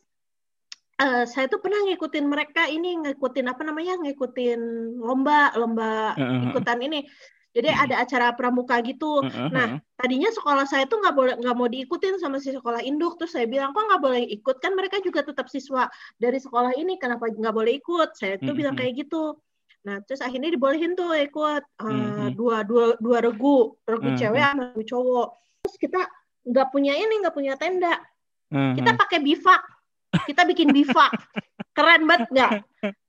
[1.01, 4.61] uh, saya tuh pernah ngikutin mereka ini ngikutin apa namanya ngikutin
[5.01, 6.13] lomba lomba
[6.49, 7.05] ikutan ini
[7.53, 9.21] jadi ada acara pramuka gitu.
[9.29, 13.21] Nah, tadinya sekolah saya tuh nggak boleh nggak mau diikutin sama si sekolah induk.
[13.21, 15.85] Terus saya bilang kok nggak boleh ikut kan mereka juga tetap siswa
[16.17, 16.97] dari sekolah ini.
[16.97, 18.17] Kenapa nggak boleh ikut?
[18.17, 19.37] Saya tuh bilang kayak gitu.
[19.83, 24.83] Nah, terus akhirnya dibolehin tuh ikut uh, dua dua dua regu, regu cewek sama regu
[24.87, 25.27] cowok.
[25.63, 26.01] Terus kita
[26.47, 27.99] nggak punya ini, nggak punya tenda.
[28.51, 29.63] Kita pakai bivak.
[30.23, 31.11] Kita bikin bivak.
[31.75, 32.51] Keren banget nggak?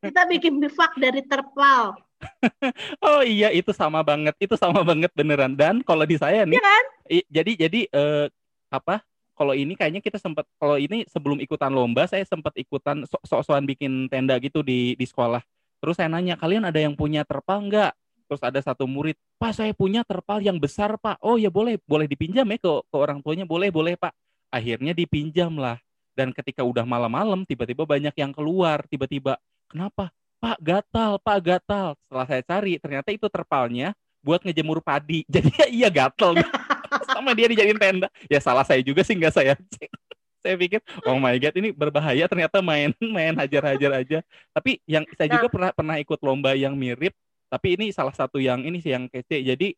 [0.03, 1.95] Kita bikin bivak dari terpal
[3.05, 6.63] oh iya itu sama banget itu sama banget beneran dan kalau di saya nih ya
[6.63, 6.85] kan?
[7.29, 8.27] jadi jadi uh,
[8.73, 9.05] apa
[9.35, 14.07] kalau ini kayaknya kita sempat kalau ini sebelum ikutan lomba saya sempat ikutan sok-sokan bikin
[14.07, 15.43] tenda gitu di di sekolah
[15.83, 17.93] terus saya nanya kalian ada yang punya terpal nggak
[18.29, 22.09] terus ada satu murid pak saya punya terpal yang besar pak oh ya boleh boleh
[22.09, 24.13] dipinjam ya ke ke orang tuanya boleh boleh pak
[24.49, 25.77] akhirnya dipinjam lah
[26.15, 30.15] dan ketika udah malam-malam tiba-tiba banyak yang keluar tiba-tiba kenapa
[30.45, 31.97] Pak gatal, Pak gatal.
[32.05, 35.25] Setelah saya cari, ternyata itu terpalnya buat ngejemur padi.
[35.33, 36.37] Jadi ya iya gatal.
[37.17, 38.13] Sama dia dijadiin tenda.
[38.29, 39.57] Ya salah saya juga sih nggak saya.
[40.45, 42.29] saya pikir, oh my god, ini berbahaya.
[42.29, 44.19] Ternyata main main hajar-hajar aja.
[44.53, 45.53] Tapi yang saya juga nah.
[45.53, 47.17] pernah pernah ikut lomba yang mirip.
[47.49, 49.41] Tapi ini salah satu yang ini sih yang kece.
[49.41, 49.73] Jadi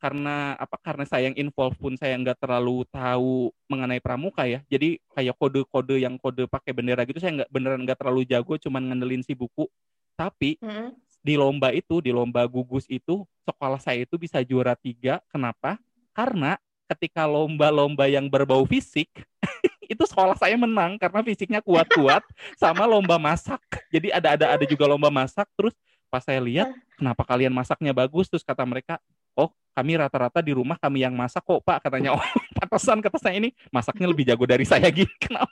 [0.00, 4.96] karena apa karena saya yang involve pun saya nggak terlalu tahu mengenai pramuka ya jadi
[5.12, 9.20] kayak kode-kode yang kode pakai bendera gitu saya nggak beneran nggak terlalu jago cuman ngandelin
[9.20, 9.68] si buku
[10.16, 10.96] tapi hmm.
[11.20, 15.76] di lomba itu di lomba gugus itu sekolah saya itu bisa juara tiga kenapa
[16.16, 16.56] karena
[16.90, 19.12] ketika lomba-lomba yang berbau fisik
[19.90, 22.22] itu sekolah saya menang karena fisiknya kuat-kuat
[22.54, 23.58] sama lomba masak.
[23.90, 25.50] Jadi ada ada ada juga lomba masak.
[25.58, 25.74] Terus
[26.06, 28.30] pas saya lihat kenapa kalian masaknya bagus?
[28.30, 29.02] Terus kata mereka
[29.34, 32.14] oh kami rata-rata di rumah kami yang masak kok pak katanya.
[32.18, 32.22] Oh
[32.54, 35.50] pantesan kata saya ini masaknya lebih jago dari saya gitu kenapa?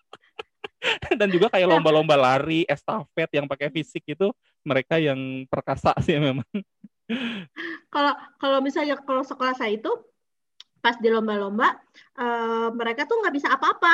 [1.18, 4.30] Dan juga kayak lomba-lomba lari estafet yang pakai fisik itu
[4.62, 6.46] mereka yang perkasa sih memang.
[7.90, 9.90] Kalau kalau misalnya kalau sekolah saya itu
[10.78, 11.74] pas di lomba-lomba
[12.18, 13.92] uh, mereka tuh nggak bisa apa-apa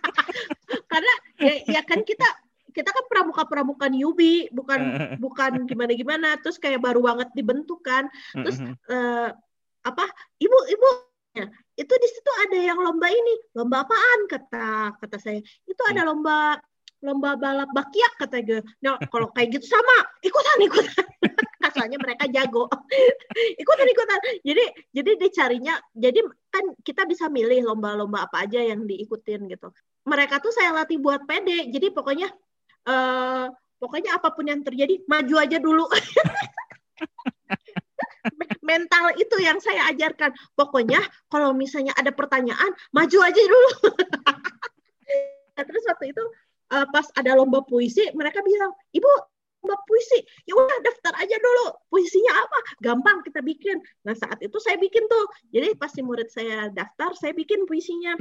[0.92, 2.26] karena ya, ya kan kita
[2.70, 4.78] kita kan pramuka-pramuka newbie, bukan
[5.24, 6.38] bukan gimana-gimana.
[6.40, 8.06] Terus kayak baru banget dibentuk kan.
[8.32, 9.28] Terus uh,
[9.82, 10.04] apa?
[10.38, 10.88] Ibu, ibu,
[11.76, 13.34] itu di situ ada yang lomba ini.
[13.58, 14.18] Lomba apaan?
[14.30, 15.42] Kata kata saya.
[15.66, 16.56] Itu ada lomba
[17.00, 18.60] lomba balap bakyak kata gue.
[18.84, 21.06] Nah, kalau kayak gitu sama, ikutan ikutan.
[21.60, 22.66] Asalnya mereka jago.
[23.62, 24.18] ikutan ikutan.
[24.44, 24.64] Jadi
[24.96, 29.68] jadi dicarinya jadi kan kita bisa milih lomba-lomba apa aja yang diikutin gitu.
[30.08, 31.68] Mereka tuh saya latih buat pede.
[31.68, 32.32] Jadi pokoknya
[32.88, 33.46] uh,
[33.80, 35.88] pokoknya apa pun yang terjadi maju aja dulu
[38.68, 41.00] mental itu yang saya ajarkan pokoknya
[41.32, 43.70] kalau misalnya ada pertanyaan maju aja dulu
[45.56, 46.24] nah, terus waktu itu
[46.76, 49.08] uh, pas ada lomba puisi mereka bilang ibu
[49.60, 50.18] lomba puisi.
[50.48, 51.66] Ya udah daftar aja dulu.
[51.92, 52.58] Puisinya apa?
[52.80, 53.76] Gampang kita bikin.
[54.08, 55.24] Nah saat itu saya bikin tuh.
[55.52, 58.16] Jadi pasti murid saya daftar saya bikin puisinya.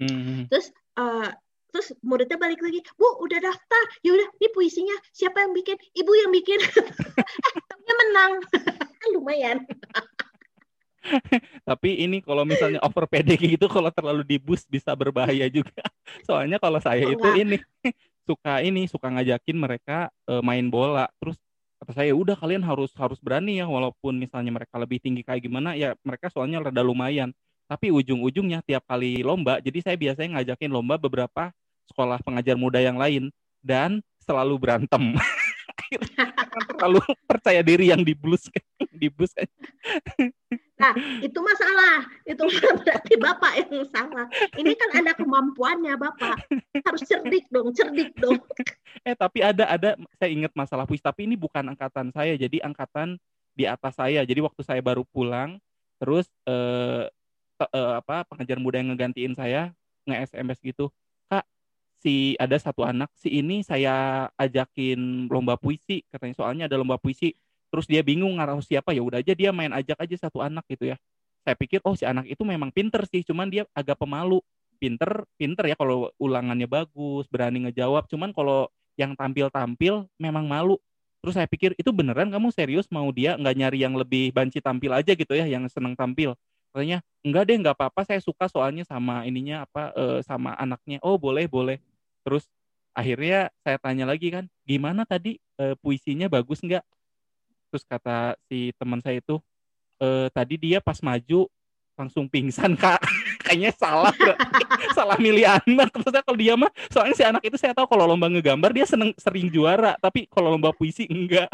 [0.00, 0.48] Mm-hmm.
[0.48, 1.28] terus uh,
[1.68, 3.82] terus muridnya balik lagi bu udah daftar.
[4.00, 4.96] Ya udah ini puisinya.
[5.12, 5.76] Siapa yang bikin?
[5.76, 6.60] Ibu yang bikin.
[7.90, 8.32] Eh menang.
[9.12, 9.66] Lumayan.
[11.68, 15.84] Tapi ini kalau misalnya over PD gitu kalau terlalu di bus bisa berbahaya juga.
[16.28, 17.42] Soalnya kalau saya oh, itu enggak.
[17.44, 17.56] ini
[18.30, 21.34] suka ini suka ngajakin mereka uh, main bola terus
[21.82, 25.74] kata saya udah kalian harus harus berani ya walaupun misalnya mereka lebih tinggi kayak gimana
[25.74, 27.34] ya mereka soalnya rada lumayan
[27.66, 31.50] tapi ujung-ujungnya tiap kali lomba jadi saya biasanya ngajakin lomba beberapa
[31.90, 33.34] sekolah pengajar muda yang lain
[33.66, 35.18] dan selalu berantem.
[36.76, 38.46] terlalu percaya diri yang di blues
[38.94, 39.48] di bus kan.
[40.80, 42.08] Nah, itu masalah.
[42.24, 44.26] Itu berarti Bapak yang salah.
[44.56, 46.40] Ini kan ada kemampuannya Bapak.
[46.88, 48.40] Harus cerdik dong, cerdik dong.
[49.04, 53.20] Eh, tapi ada ada saya ingat masalah puisi, tapi ini bukan angkatan saya, jadi angkatan
[53.52, 54.24] di atas saya.
[54.24, 55.60] Jadi waktu saya baru pulang,
[56.00, 57.04] terus eh,
[57.60, 59.76] eh apa pengajar muda yang ngegantiin saya
[60.08, 60.88] nge-SMS gitu
[62.00, 66.34] si ada satu anak si ini saya ajakin lomba puisi katanya.
[66.34, 67.36] Soalnya ada lomba puisi
[67.70, 68.96] terus dia bingung ngarah siapa.
[68.96, 70.96] Ya udah aja dia main ajak aja satu anak gitu ya.
[71.44, 74.40] Saya pikir oh si anak itu memang pinter sih cuman dia agak pemalu.
[74.80, 78.08] Pinter pinter ya kalau ulangannya bagus berani ngejawab.
[78.08, 80.80] Cuman kalau yang tampil-tampil memang malu.
[81.20, 84.96] Terus saya pikir itu beneran kamu serius mau dia nggak nyari yang lebih banci tampil
[84.96, 86.32] aja gitu ya yang seneng tampil?
[86.72, 90.96] Katanya enggak deh nggak apa-apa saya suka soalnya sama ininya apa uh, sama anaknya.
[91.04, 91.76] Oh boleh boleh
[92.22, 92.46] terus
[92.90, 96.82] akhirnya saya tanya lagi kan gimana tadi e, puisinya bagus nggak?
[97.70, 99.38] Terus kata si teman saya itu
[100.02, 101.46] e, tadi dia pas maju
[101.94, 102.98] langsung pingsan kak.
[103.46, 104.14] Kayaknya salah
[104.96, 105.90] salah milih anak.
[105.92, 109.14] Terus kalau dia mah soalnya si anak itu saya tahu kalau lomba ngegambar dia seneng
[109.16, 109.94] sering juara.
[109.98, 111.50] Tapi kalau lomba puisi enggak.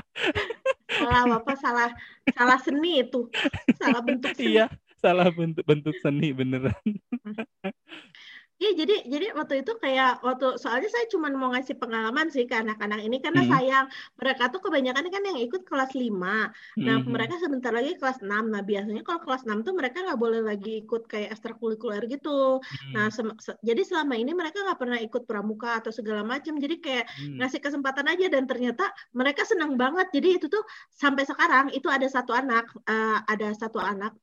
[0.87, 1.89] Salah apa salah
[2.33, 3.29] salah seni itu.
[3.77, 4.57] Salah bentuk seni.
[4.57, 6.75] iya salah bentuk bentuk seni beneran
[8.57, 12.57] Iya, jadi jadi waktu itu kayak waktu soalnya saya cuma mau ngasih pengalaman sih ke
[12.57, 13.53] anak-anak ini karena Hmm.
[13.53, 13.87] sayang
[14.17, 16.49] mereka tuh kebanyakan kan yang ikut kelas 5.
[16.81, 17.13] Nah, Mhm.
[17.13, 18.49] mereka sebentar lagi kelas 6.
[18.49, 22.65] Nah, biasanya kalau kelas 6 tuh mereka nggak boleh lagi ikut kayak ekstrakurikuler gitu.
[22.97, 23.13] Nah, Hmm.
[23.13, 26.57] sem- se- jadi selama ini mereka nggak pernah ikut pramuka atau segala macam.
[26.57, 27.37] Jadi kayak Hmm.
[27.45, 30.09] ngasih kesempatan aja dan ternyata mereka senang banget.
[30.17, 34.17] Jadi itu tuh sampai sekarang itu ada satu anak, eh, ada satu anak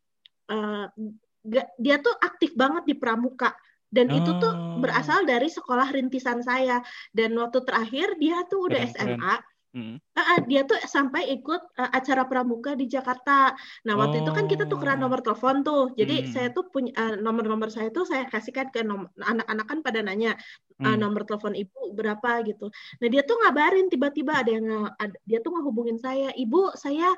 [1.44, 3.52] ga- dia tuh aktif banget di pramuka
[3.94, 4.82] dan itu tuh Oh.
[4.82, 6.82] berasal dari sekolah rintisan saya
[7.14, 9.22] dan waktu terakhir dia tuh udah Keren, keren.
[9.22, 9.36] SMA
[9.74, 9.98] Hmm.
[10.46, 13.58] Dia tuh sampai ikut uh, acara pramuka di Jakarta.
[13.90, 15.10] Nah, waktu itu kan kita tukeran Oh.
[15.10, 15.90] nomor telepon tuh.
[15.98, 16.30] Jadi Hmm.
[16.30, 18.86] saya tuh punya uh, nomor-nomor saya tuh saya kasihkan ke
[19.18, 20.38] anak-anak kan pada nanya
[20.80, 20.98] uh, Hmm.
[20.98, 22.74] nomor telepon ibu berapa gitu.
[22.98, 24.66] Nah, dia tuh ngabarin tiba-tiba ada yang
[24.98, 27.14] ada- dia tuh ngehubungin saya, "Ibu, saya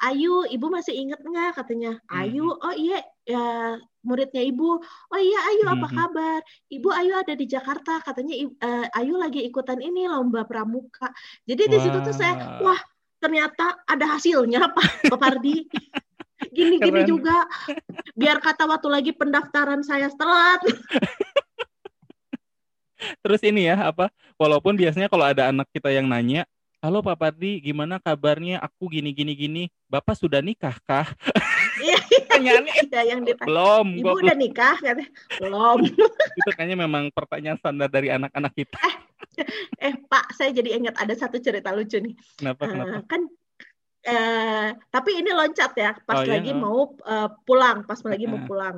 [0.00, 1.98] Ayu, Ibu masih inget nggak?" katanya.
[2.06, 2.20] Hmm.
[2.22, 4.70] "Ayu, oh iya, ya muridnya Ibu.
[5.10, 5.96] Oh iya, Ayu apa Mhm.
[5.98, 6.40] kabar?
[6.70, 11.10] Ibu Ayu ada di Jakarta, katanya "I- eh, Ayu lagi ikutan ini lomba pramuka."
[11.44, 12.80] Jadi di situ tuh saya, Wah.
[13.20, 15.68] ternyata ada hasilnya Pak, Pardi.
[16.50, 17.44] Gini-gini juga.
[18.16, 20.64] Biar kata waktu lagi pendaftaran saya telat.
[23.24, 24.08] Terus ini ya apa?
[24.36, 26.44] Walaupun biasanya kalau ada anak kita yang nanya,
[26.80, 28.60] halo Pak Pardi, gimana kabarnya?
[28.64, 29.62] Aku gini gini gini.
[29.90, 31.08] Bapak sudah nikah kah?
[31.80, 33.48] Iya, Pertanyaannya ada yang ditanya.
[33.48, 33.86] belum.
[34.04, 34.76] Ibu udah nikah.
[35.40, 35.78] Belum.
[36.40, 38.80] Itu kayaknya memang pertanyaan standar dari anak-anak kita.
[39.80, 42.12] Eh Pak, saya jadi ingat ada satu cerita lucu nih.
[42.36, 42.68] Kenapa?
[42.68, 42.96] Kenapa?
[43.00, 43.20] Eh, kan
[44.00, 46.56] eh tapi ini loncat ya pas Oh, iya, lagi oh.
[46.56, 48.48] mau eh, pulang pas lagi mau Heeh.
[48.48, 48.76] pulang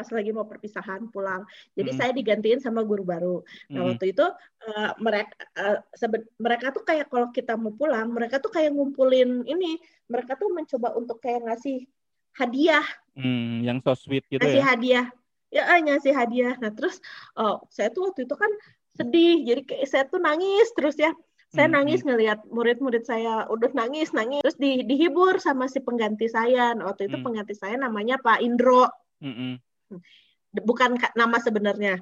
[0.00, 1.44] pas lagi mau perpisahan pulang.
[1.76, 2.00] Jadi Mm-mm.
[2.00, 3.36] saya digantiin sama guru baru.
[3.68, 3.88] Nah Mm-mm.
[3.92, 4.24] waktu itu
[4.64, 9.44] eh, mereka eh, seben- mereka tuh kayak kalau kita mau pulang mereka tuh kayak ngumpulin
[9.44, 9.76] ini
[10.08, 11.84] mereka tuh mencoba untuk kayak ngasih
[12.40, 12.86] hadiah.
[13.12, 14.68] Hmm, yang so sweet gitu ngasih ya.
[14.72, 15.06] hadiah.
[15.52, 16.56] Ya eh, ngasih hadiah.
[16.56, 16.96] Nah terus
[17.36, 18.48] oh, saya tuh waktu itu kan
[18.96, 19.44] sedih.
[19.44, 21.12] Jadi kayak saya tuh nangis terus ya.
[21.50, 24.40] Saya Hmm, nangis ngelihat murid-murid saya udah nangis nangis.
[24.40, 26.72] Terus di- dihibur sama si pengganti saya.
[26.78, 27.26] Nah, waktu itu Hmm.
[27.26, 28.86] pengganti saya namanya Pak Indro.
[29.18, 29.58] Mm-mm.
[30.52, 31.98] Bukan ka- nama sebenarnya.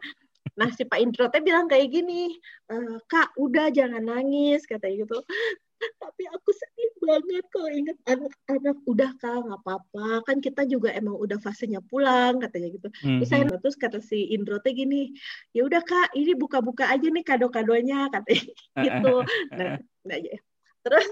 [0.56, 2.34] Nah si Pak Indro teh bilang kayak gini
[2.72, 5.18] "Eh, kak udah jangan nangis katanya gitu.
[6.02, 10.26] Tapi aku sedih banget kalau ingat anak-anak udah kak nggak apa-apa.
[10.26, 12.88] Kan kita juga emang udah fasenya pulang katanya gitu.
[13.22, 15.14] Terus saya terus kata si Indro teh gini,
[15.54, 18.50] ya udah kak, ini buka-buka aja nih kado-kadonya katanya
[18.90, 19.14] gitu.
[19.54, 20.36] Nah, nah ya.
[20.82, 21.06] Terus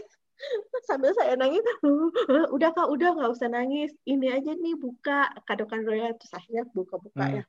[0.85, 3.91] sambil saya nangis, "Uh, uh, udah kak, udah nggak usah nangis.
[4.05, 6.15] Ini aja nih buka kado-kadonya.
[6.15, 7.37] Terus akhirnya buka-buka Hmm.
[7.41, 7.45] ya.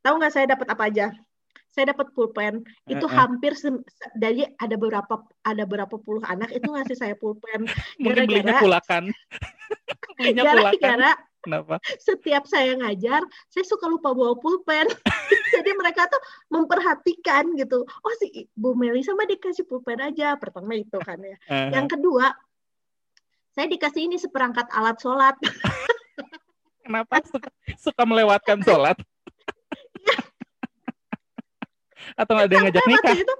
[0.00, 1.06] Tahu nggak saya dapat apa aja?
[1.68, 2.64] Saya dapat pulpen.
[2.86, 3.16] Itu Eh, eh.
[3.18, 3.52] hampir
[4.16, 7.68] dari ada beberapa ada berapa puluh anak itu ngasih saya pulpen.
[8.00, 9.04] Mungkin belinya gara-gara- kulakan.
[10.18, 11.78] Gara-gara Kenapa?
[12.02, 14.90] setiap saya ngajar, saya suka lupa bawa pulpen.
[15.54, 16.18] Jadi mereka tuh
[16.50, 17.86] memperhatikan gitu.
[17.86, 20.34] Oh si Bu Meli sama dikasih pulpen aja.
[20.34, 21.36] Pertama itu kan ya.
[21.46, 22.34] Eh, Yang kedua,
[23.54, 25.38] saya dikasih ini seperangkat alat sholat.
[26.84, 28.98] Kenapa suka, suka melewatkan sholat?
[32.16, 33.12] Atau ada yang ngajak nikah?
[33.14, 33.34] waktu itu,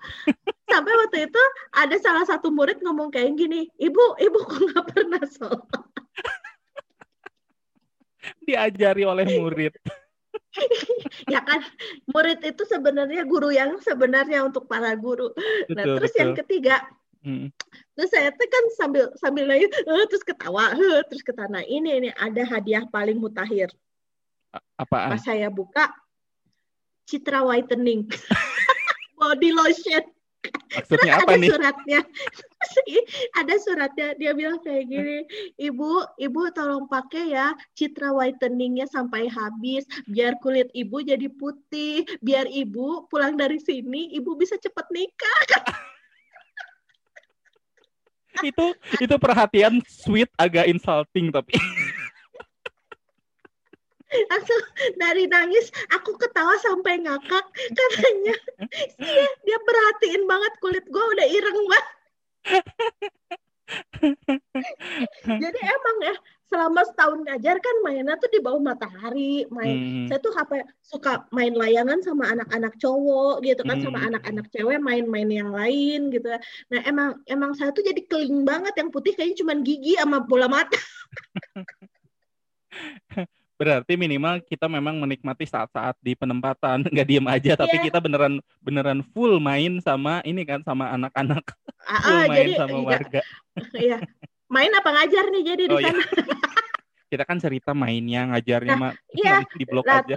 [0.68, 1.42] sampai waktu itu
[1.72, 5.64] ada salah satu murid ngomong kayak gini, ibu, ibu kok nggak pernah sholat?
[8.48, 9.76] Diajari oleh murid.
[11.32, 11.60] ya kan,
[12.08, 15.28] murid itu sebenarnya guru yang sebenarnya untuk para guru.
[15.68, 16.20] Nah, Betul, terus betul.
[16.24, 16.76] yang ketiga,
[17.18, 17.50] Hmm.
[17.98, 21.98] Terus saya tuh kan sambil sambil nangis, eh, terus ketawa, eh, terus kata, nah ini
[21.98, 23.74] ini ada hadiah paling mutakhir.
[24.78, 25.18] Apaan?
[25.18, 25.90] Pas saya buka,
[27.10, 28.06] Citra Whitening,
[29.18, 30.04] body lotion.
[30.68, 31.50] Maksudnya apa ada nih?
[31.50, 32.00] suratnya,
[33.40, 34.08] ada suratnya.
[34.20, 35.18] Dia bilang kayak gini,
[35.58, 42.46] ibu, ibu tolong pakai ya Citra Whiteningnya sampai habis, biar kulit ibu jadi putih, biar
[42.46, 45.42] ibu pulang dari sini, ibu bisa cepet nikah.
[48.46, 48.66] itu
[49.02, 51.58] itu perhatian sweet agak insulting tapi
[54.08, 54.62] langsung
[54.96, 57.44] dari nangis aku ketawa sampai ngakak
[57.76, 58.36] katanya
[58.96, 61.86] iya dia perhatiin banget kulit gue udah ireng banget
[65.28, 66.16] jadi emang ya
[66.48, 70.06] selama setahun ngajar kan mainnya tuh di bawah matahari main Hmm.
[70.08, 74.16] saya tuh apa suka main layangan sama anak-anak cowok gitu kan sama Hmm.
[74.16, 76.24] anak-anak cewek main-main yang lain gitu
[76.72, 80.48] nah emang emang saya tuh jadi keling banget yang putih kayaknya cuma gigi sama bola
[80.48, 80.80] mata
[83.58, 87.90] Berarti minimal kita memang menikmati saat-saat di penempatan, nggak diem aja, tapi Iya.
[87.90, 91.42] kita beneran beneran full main sama ini kan sama anak-anak,
[91.82, 93.20] Ah, full ah, main jadi sama iya, warga.
[93.90, 93.98] iya.
[94.48, 96.00] Main apa ngajar nih jadi di Oh iya, sana?
[97.10, 99.42] kita kan cerita mainnya, ngajarnya Nah, mah iya.
[99.52, 100.16] di blog Lah, aja.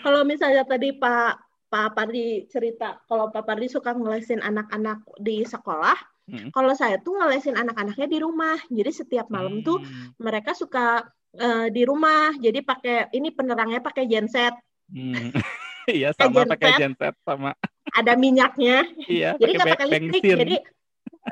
[0.00, 1.32] kalau misalnya tadi Pak
[1.70, 5.94] Pak Pardi cerita, kalau Pak Pardi suka ngelesin anak-anak di sekolah,
[6.26, 6.54] Mm.
[6.54, 8.54] kalau saya tuh ngelesin anak-anaknya di rumah.
[8.70, 12.34] Jadi setiap malam tuh Hmm, mereka suka Eh, di rumah.
[12.34, 14.54] Jadi pakai ini penerangnya pakai genset.
[14.90, 15.30] Hmm.
[15.90, 17.14] iya sama pakai genset.
[17.22, 17.54] sama.
[17.94, 18.86] Ada minyaknya.
[19.06, 20.38] Iya jadi nggak pakai listrik bensin.
[20.42, 20.56] jadi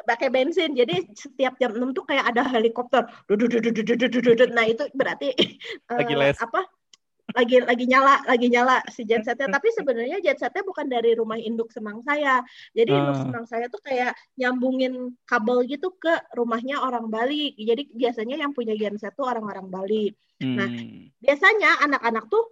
[0.07, 0.70] pakai bensin.
[0.78, 3.11] Jadi setiap jam 6 tuh kayak ada helikopter.
[4.55, 5.34] Nah itu berarti
[5.90, 6.61] uh, apa
[7.37, 9.53] lagi lagi nyala, lagi nyala si gensetnya.
[9.53, 12.41] Tapi sebenarnya gensetnya bukan dari rumah induk semang saya.
[12.72, 17.53] Jadi induk Ah, semang saya tuh kayak nyambungin kabel gitu ke rumahnya orang Bali.
[17.57, 20.09] Jadi biasanya yang punya genset tuh orang-orang Bali.
[20.39, 21.18] Nah, hmm.
[21.20, 22.45] biasanya anak-anak tuh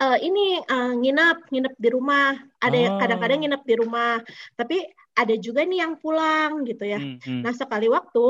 [0.00, 4.12] eh, ini eh, nginep nginep di rumah ada kadang-kadang Oh, nginep di rumah
[4.54, 4.78] tapi
[5.14, 8.24] ada juga nih yang pulang gitu ya hmm, hmm, nah sekali waktu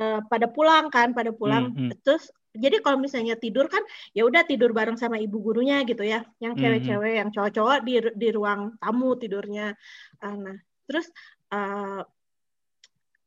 [0.00, 3.82] eh, pada pulang kan pada hmm, pulang hmm, terus jadi kalau misalnya tidur kan
[4.14, 6.62] ya udah tidur bareng sama ibu gurunya gitu ya yang hmm, hmm.
[6.62, 9.74] cewek-cewek yang cowok-cowok di di ruang tamu tidurnya
[10.22, 11.10] Ah, nah terus
[11.50, 12.02] eh,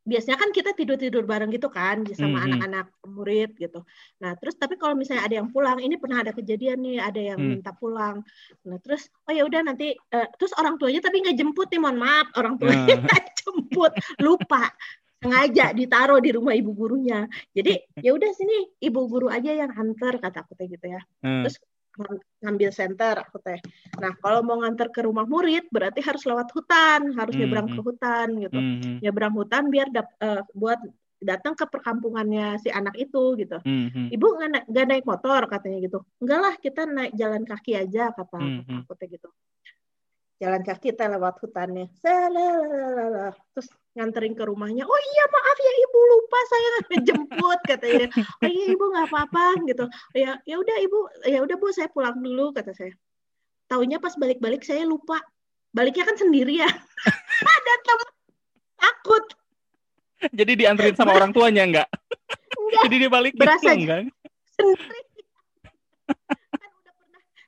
[0.08, 2.46] biasanya kan kita tidur-tidur bareng gitu kan sama Hmm, hmm.
[2.48, 3.84] anak-anak murid gitu.
[4.24, 7.36] Nah, terus tapi kalau misalnya ada yang pulang, ini pernah ada kejadian nih, ada yang
[7.36, 7.60] Hmm.
[7.60, 8.24] minta pulang.
[8.64, 12.00] Nah, terus oh ya udah nanti eh, terus orang tuanya tapi nggak jemput nih, mohon
[12.00, 13.92] maaf, orang tuanya nggak jemput,
[14.24, 14.72] lupa
[15.18, 17.26] sengaja ditaruh di rumah ibu gurunya.
[17.54, 17.74] Jadi
[18.06, 21.02] ya udah sini ibu guru aja yang antar kata aku teh gitu ya.
[21.26, 21.56] hmm, Terus
[21.98, 23.60] ng- ngambil center aku teh.
[23.98, 27.80] Nah, kalau mau nganter ke rumah murid berarti harus lewat hutan, harus hmm, nyebrang ke
[27.82, 28.60] hmm, hutan gitu.
[28.60, 30.78] hmm, hmm, Nyebrang hutan biar dap- eh, buat
[31.18, 33.58] datang ke perkampungannya si anak itu gitu.
[33.58, 34.28] hmm, Ibu
[34.70, 36.00] nggak naik, motor katanya gitu.
[36.22, 38.86] Enggak lah, kita naik jalan kaki aja kata kata hmm.
[38.86, 39.30] aku teh gitu.
[40.38, 41.90] Jalan kaki teh lewat hutannya.
[41.98, 43.34] Salalala.
[43.58, 44.86] Terus nganterin ke rumahnya.
[44.86, 48.08] Oh iya maaf ya ibu lupa saya ngejemput katanya.
[48.46, 49.86] Oh iya ibu nggak apa-apa gitu.
[50.14, 52.94] Ya ya udah ibu ya udah bu saya pulang dulu kata saya.
[53.66, 55.18] Taunya pas balik-balik saya lupa.
[55.74, 56.70] Baliknya kan sendiri ya.
[57.58, 58.10] Ada teman
[58.78, 59.26] takut.
[60.38, 61.90] Jadi dianterin sama orang tuanya enggak?
[62.58, 64.06] Enggak Jadi dibalikin berasa enggak?
[64.54, 65.07] sendiri.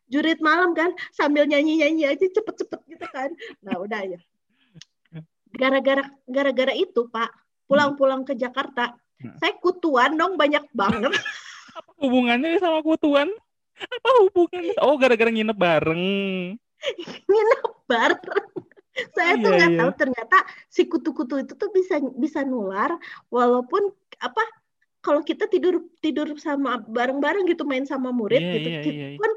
[0.10, 3.30] Jurit malam kan sambil nyanyi-nyanyi aja cepet-cepet gitu kan.
[3.62, 4.20] Nah udah ya.
[5.53, 7.30] Gara-gara gara-gara itu Pak
[7.70, 9.38] pulang-pulang ke Jakarta hmm.
[9.38, 11.14] saya kutuan dong banyak banget
[11.80, 13.30] Apa hubungannya sama kutuan?
[13.80, 14.76] Apa hubungannya?
[14.84, 16.05] Oh, gara-gara nginep bareng.
[17.30, 18.47] nginep bareng.
[19.16, 19.80] Saya tuh Iya, nggak iya.
[19.80, 20.38] tahu ternyata
[20.68, 22.99] si kutu-kutu itu tuh bisa bisa nular
[23.32, 24.43] walaupun apa
[24.99, 29.07] kalau kita tidur tidur sama bareng-bareng gitu main sama murid Iya, gitu iya, kita iya.
[29.16, 29.20] iya.
[29.20, 29.32] pun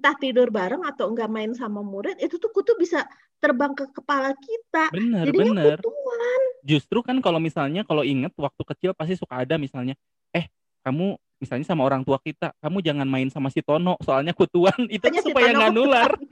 [0.00, 3.04] entah tidur bareng atau enggak main sama murid itu tuh kutu bisa
[3.36, 5.76] terbang ke kepala kita Bener, jadinya bener.
[5.76, 9.92] kutuan Justru kan kalau misalnya kalau inget waktu kecil pasti suka ada misalnya,
[10.32, 10.48] eh
[10.84, 15.04] kamu misalnya sama orang tua kita, kamu jangan main sama si Tono, soalnya kutuan itu
[15.04, 16.12] hanya si supaya Tono nggak nular.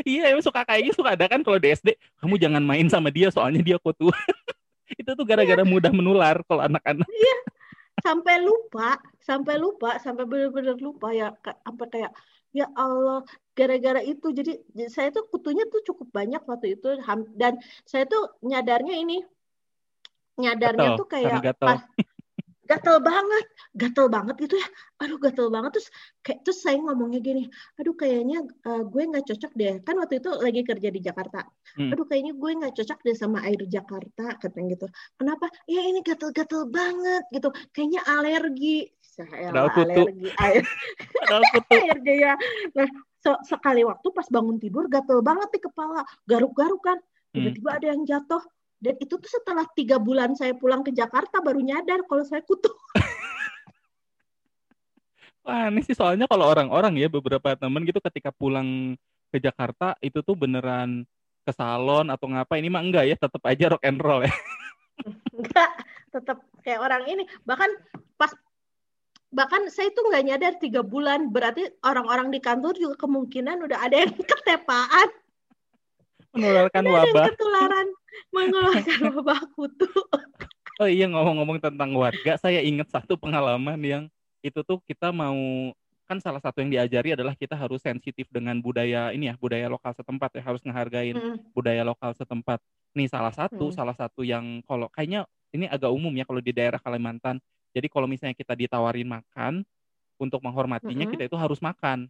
[0.00, 1.92] Iya, emang suka kayak gitu suka ada kan kalau di SD,
[2.24, 4.16] kamu jangan main sama dia soalnya dia kutuan.
[5.00, 5.36] itu tuh Iya.
[5.36, 7.04] gara-gara mudah menular kalau anak-anak.
[8.00, 12.12] sampai lupa sampai lupa sampai benar-benar lupa ya sampai kayak
[12.50, 13.22] ya Allah
[13.54, 14.30] gara-gara itu.
[14.30, 14.52] Jadi
[14.90, 16.98] saya tuh kutunya tuh cukup banyak waktu itu
[17.36, 19.22] dan saya tuh nyadarnya ini
[20.40, 21.68] nyadarnya Gatel, tuh kayak gatel.
[21.68, 21.82] pas
[22.70, 24.68] gatel banget gatel banget gitu ya.
[25.02, 25.70] Aduh gatel banget.
[25.76, 25.88] Terus
[26.22, 27.44] kayak terus saya ngomongnya gini
[27.76, 29.74] aduh kayaknya eh, gue nggak cocok deh.
[29.82, 31.40] Kan waktu itu lagi kerja di Jakarta.
[31.76, 31.90] Hmm.
[31.92, 34.86] aduh kayaknya gue nggak cocok deh sama air Jakarta katanya gitu.
[35.18, 35.46] Kenapa?
[35.66, 37.48] Ya ini gatel-gatel banget gitu.
[37.74, 38.88] Kayaknya alergi
[39.26, 40.02] saya Padahal kutu.
[40.06, 40.64] alergi air
[41.16, 41.76] Padahal kutu.
[41.76, 42.34] alergi ya
[42.72, 46.98] nah se- sekali waktu pas bangun tidur gatel banget di kepala garuk-garuk kan
[47.30, 47.46] Hmm.
[47.46, 48.42] tiba-tiba ada yang jatuh
[48.76, 52.66] dan itu tuh setelah tiga bulan saya pulang ke Jakarta baru nyadar kalau saya kutu
[55.40, 58.98] Wah, ini sih soalnya kalau orang-orang ya beberapa temen gitu ketika pulang
[59.30, 61.06] ke Jakarta itu tuh beneran
[61.40, 64.34] ke salon atau ngapa ini mah enggak ya tetap aja rock and roll ya.
[65.38, 65.70] enggak
[66.10, 67.70] tetap kayak orang ini bahkan
[68.18, 68.34] pas
[69.30, 73.96] bahkan saya tuh nggak nyadar tiga bulan berarti orang-orang di kantor juga kemungkinan udah ada
[74.02, 75.08] yang ketepaan
[76.30, 77.26] Menularkan udah wabah.
[77.30, 77.86] ketularan
[78.30, 79.90] mengeluarkan wabah kutu
[80.80, 84.02] Oh iya ngomong-ngomong tentang warga, saya ingat satu pengalaman yang
[84.40, 85.36] itu tuh kita mau
[86.08, 89.92] kan salah satu yang diajari adalah kita harus sensitif dengan budaya ini ya, budaya lokal
[89.92, 92.64] setempat ya, harus ngehargain Hmm, budaya lokal setempat.
[92.96, 93.76] Nih salah satu, Hmm.
[93.76, 97.44] salah satu yang kalau kayaknya ini agak umum ya kalau di daerah Kalimantan.
[97.70, 99.62] Jadi kalau misalnya kita ditawarin makan,
[100.20, 101.12] untuk menghormatinya Mm-mm.
[101.16, 102.04] kita itu harus makan.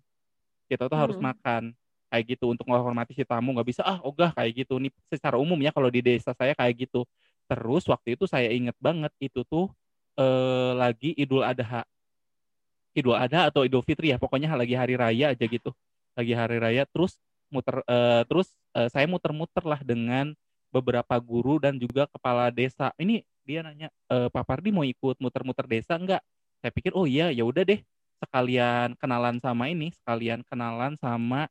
[0.67, 1.25] Kita tuh harus Mm.
[1.31, 1.63] makan.
[2.11, 4.83] Kayak gitu untuk menghormati si tamu nggak bisa ah ogah kayak gitu.
[4.83, 7.07] Nih secara umum ya kalau di desa saya kayak gitu.
[7.47, 9.71] Terus waktu itu saya inget banget itu tuh
[10.19, 11.87] eh, lagi Idul Adha.
[12.99, 15.71] Idul Adha atau Idul Fitri ya pokoknya lagi hari raya aja gitu.
[16.19, 17.15] Lagi hari raya terus
[17.47, 20.35] muter eh, terus eh, saya muter-muter lah dengan
[20.75, 22.91] beberapa guru dan juga kepala desa.
[22.99, 26.23] Ini dia nanya e, Pak Pardi mau ikut muter-muter desa enggak
[26.63, 27.83] saya pikir oh iya ya udah deh
[28.23, 31.51] sekalian kenalan sama ini sekalian kenalan sama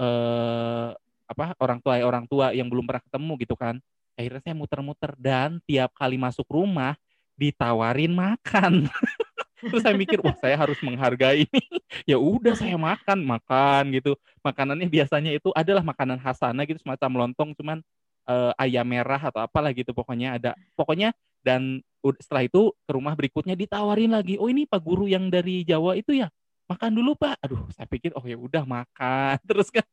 [0.00, 0.90] eh
[1.30, 3.78] apa orang tua orang tua yang belum pernah ketemu gitu kan.
[4.18, 6.98] Akhirnya saya muter-muter dan tiap kali masuk rumah
[7.38, 8.90] ditawarin makan.
[9.62, 11.62] Terus saya mikir wah saya harus menghargai ini.
[12.08, 14.14] Ya udah saya makan makan gitu.
[14.46, 17.82] Makanannya biasanya itu adalah makanan khas sana gitu semacam lontong cuman
[18.30, 21.10] eh, ayam merah atau apalah gitu pokoknya ada pokoknya
[21.42, 21.82] dan
[22.22, 26.16] setelah itu ke rumah berikutnya ditawarin lagi oh ini pak guru yang dari Jawa itu
[26.16, 26.30] ya
[26.70, 27.34] makan dulu pak.
[27.42, 29.36] Aduh saya pikir oh ya udah makan.
[29.50, 29.86] Terus kan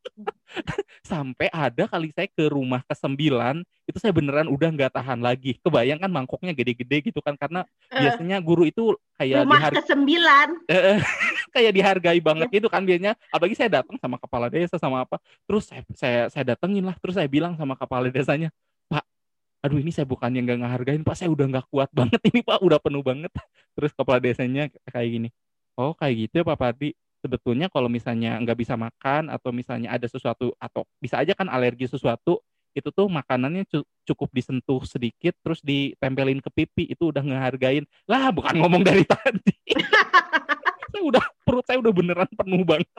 [1.02, 5.58] sampai ada kali saya ke rumah ke sembilan itu saya beneran udah nggak tahan lagi.
[5.66, 9.84] Kebayang kan mangkoknya gede-gede gitu kan karena Eh, biasanya guru itu kayak rumah dihargai ke
[9.88, 11.00] sembilan eh,
[11.58, 13.18] kayak dihargai banget gitu kan biasanya.
[13.34, 15.18] Apalagi saya datang sama kepala desa sama apa.
[15.49, 16.93] Terus saya saya saya datengin lah.
[17.01, 18.53] Terus saya bilang sama kepala desanya
[18.88, 19.03] pak
[19.66, 21.18] aduh ini saya bukan yang nggak ngehargain pak.
[21.18, 22.62] Saya udah nggak kuat banget ini pak.
[22.62, 23.34] Udah penuh banget.
[23.74, 25.30] Terus kepala desanya kayak gini
[25.78, 26.89] oh kayak gitu ya pak Pardi
[27.22, 31.86] sebetulnya kalau misalnya nggak bisa makan atau misalnya ada sesuatu atau bisa aja kan alergi
[31.86, 32.41] sesuatu
[32.74, 37.89] itu tuh makanannya cu- cukup disentuh sedikit terus ditempelin ke pipi itu udah ngehargain.
[38.05, 39.58] Lah bukan ngomong dari tadi
[40.98, 42.89] saya udah perut saya udah beneran penuh banget.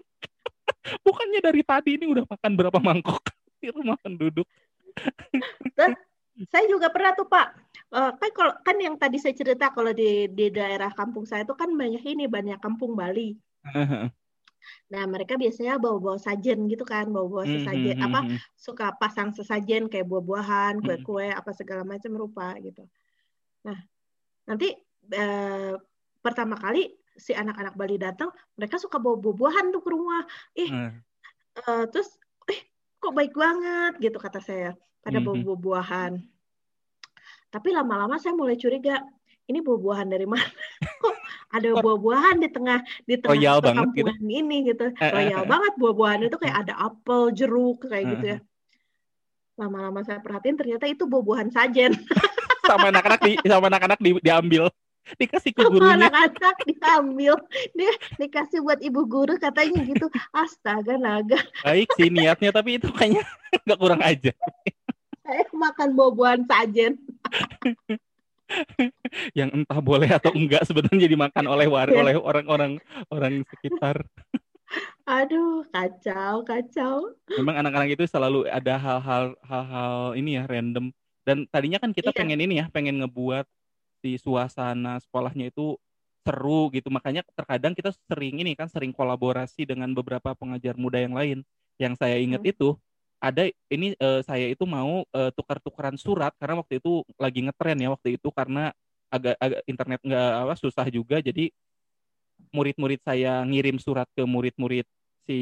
[1.05, 3.27] Bukannya dari tadi ini udah makan berapa mangkok?
[3.59, 4.47] Di rumah penduduk
[6.47, 7.49] saya juga pernah tuh Pak.
[7.89, 11.55] Eh, kan kalau kan yang tadi saya cerita kalau di di daerah kampung saya itu
[11.59, 13.35] kan banyak ini banyak kampung Bali.
[14.93, 18.21] Nah mereka biasanya bawa-bawa sajen gitu kan bawa-bawa sesajen apa
[18.55, 22.85] suka pasang sesajen kayak buah-buahan, kue-kue, apa segala macam rupa gitu.
[23.65, 23.79] Nah,
[24.47, 24.77] nanti
[25.11, 25.75] eh,
[26.21, 30.23] pertama kali si anak-anak Bali datang, mereka suka bawa buah-buahan tuh ke rumah.
[30.55, 30.71] Ih,
[31.59, 32.15] eh, terus,
[32.47, 32.61] eh
[32.97, 35.45] kok baik banget gitu kata saya pada bawa Mhm.
[35.45, 36.13] buah-buahan.
[37.49, 39.03] Tapi lama-lama saya mulai curiga,
[39.49, 40.45] ini buah-buahan dari mana?
[41.01, 41.17] Kok
[41.57, 44.13] ada buah-buahan di tengah di tengah Royal banget gitu.
[44.29, 44.93] ini gitu.
[44.93, 45.49] Eh, eh, Royal eh.
[45.49, 48.39] banget buah-buahan itu kayak ada apel, jeruk kayak gitu Eh, ya.
[49.57, 51.97] Lama-lama saya perhatiin ternyata itu buah-buahan sajen.
[52.69, 54.69] sama anak-anak di sama anak-anak di, diambil
[55.17, 57.35] dikasih ke gurunya anak-anak diambil.
[57.73, 57.89] Dia
[58.19, 60.07] dikasih buat ibu guru katanya gitu.
[60.31, 63.25] Astaga naga, baik sih niatnya tapi itu kayaknya
[63.65, 64.35] nggak kurang aja
[65.23, 66.97] saya makan buah-buahan sajen.
[69.37, 72.01] yang entah boleh atau enggak sebenarnya dimakan oleh war Iya.
[72.01, 72.73] oleh orang-orang
[73.13, 74.09] orang sekitar
[75.05, 77.13] Aduh, kacau, kacau.
[77.37, 80.93] memang anak-anak itu selalu ada hal-hal hal-hal ini ya random
[81.25, 82.17] dan tadinya kan kita Iya.
[82.17, 83.45] pengen ini ya pengen ngebuat
[84.03, 85.77] si suasana sekolahnya itu
[86.27, 86.89] seru gitu.
[86.93, 91.39] Makanya terkadang kita sering ini kan sering kolaborasi dengan beberapa pengajar muda yang lain.
[91.81, 92.53] Yang saya ingat Hmm.
[92.53, 92.69] itu
[93.19, 97.89] ada ini eh, saya itu mau eh, tukar-tukaran surat karena waktu itu lagi ngetren ya
[97.95, 98.71] waktu itu karena
[99.11, 101.19] agak agak internet nggak apa susah juga.
[101.23, 101.51] Jadi
[102.55, 104.87] murid-murid saya ngirim surat ke murid-murid
[105.29, 105.39] si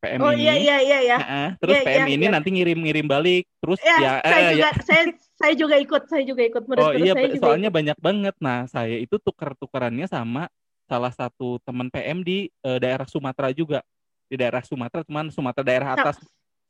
[0.00, 1.18] PM Oh ini iya iya iya ya.
[1.20, 2.32] Heeh, terus Iya, PM iya, ini iya.
[2.32, 4.72] nanti ngirim-ngirim balik terus Ya, ya, saya eh, juga ya.
[4.88, 5.02] saya
[5.36, 7.76] saya juga ikut, saya juga ikut oh murid-murid iya saya juga soalnya ikut.
[7.78, 10.48] banyak banget nah saya itu tukar-tukarannya sama
[10.88, 13.84] salah satu teman PM di eh, daerah Sumatera juga
[14.26, 16.16] di daerah Sumatera cuman Sumatera daerah atas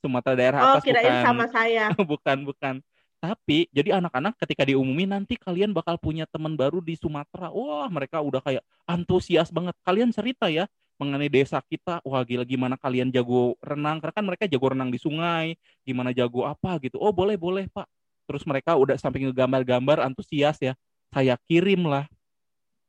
[0.03, 1.85] Sumatera daerah Oh, atas kirain bukan sama saya.
[2.11, 2.75] bukan bukan
[3.17, 8.21] tapi jadi anak-anak ketika diumumin nanti kalian bakal punya teman baru di Sumatera wah mereka
[8.21, 13.57] udah kayak antusias banget kalian cerita ya mengenai desa kita wah gila gimana kalian jago
[13.61, 14.01] renang?
[14.01, 16.97] Karena kan mereka jago renang di sungai gimana jago apa gitu.
[17.01, 17.86] Oh boleh boleh pak.
[18.26, 20.72] Terus mereka udah sampai ngegambar-gambar antusias ya
[21.14, 22.09] saya kirim lah.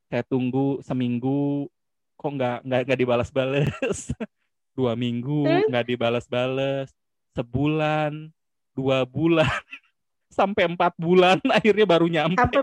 [0.08, 1.68] Saya tunggu seminggu
[2.18, 4.00] kok nggak nggak nggak dibalas-balas?
[4.78, 6.94] Dua minggu nggak dibalas-balas
[7.38, 8.34] sebulan
[8.74, 9.46] dua bulan
[10.38, 12.62] sampai empat bulan akhirnya baru nyampe.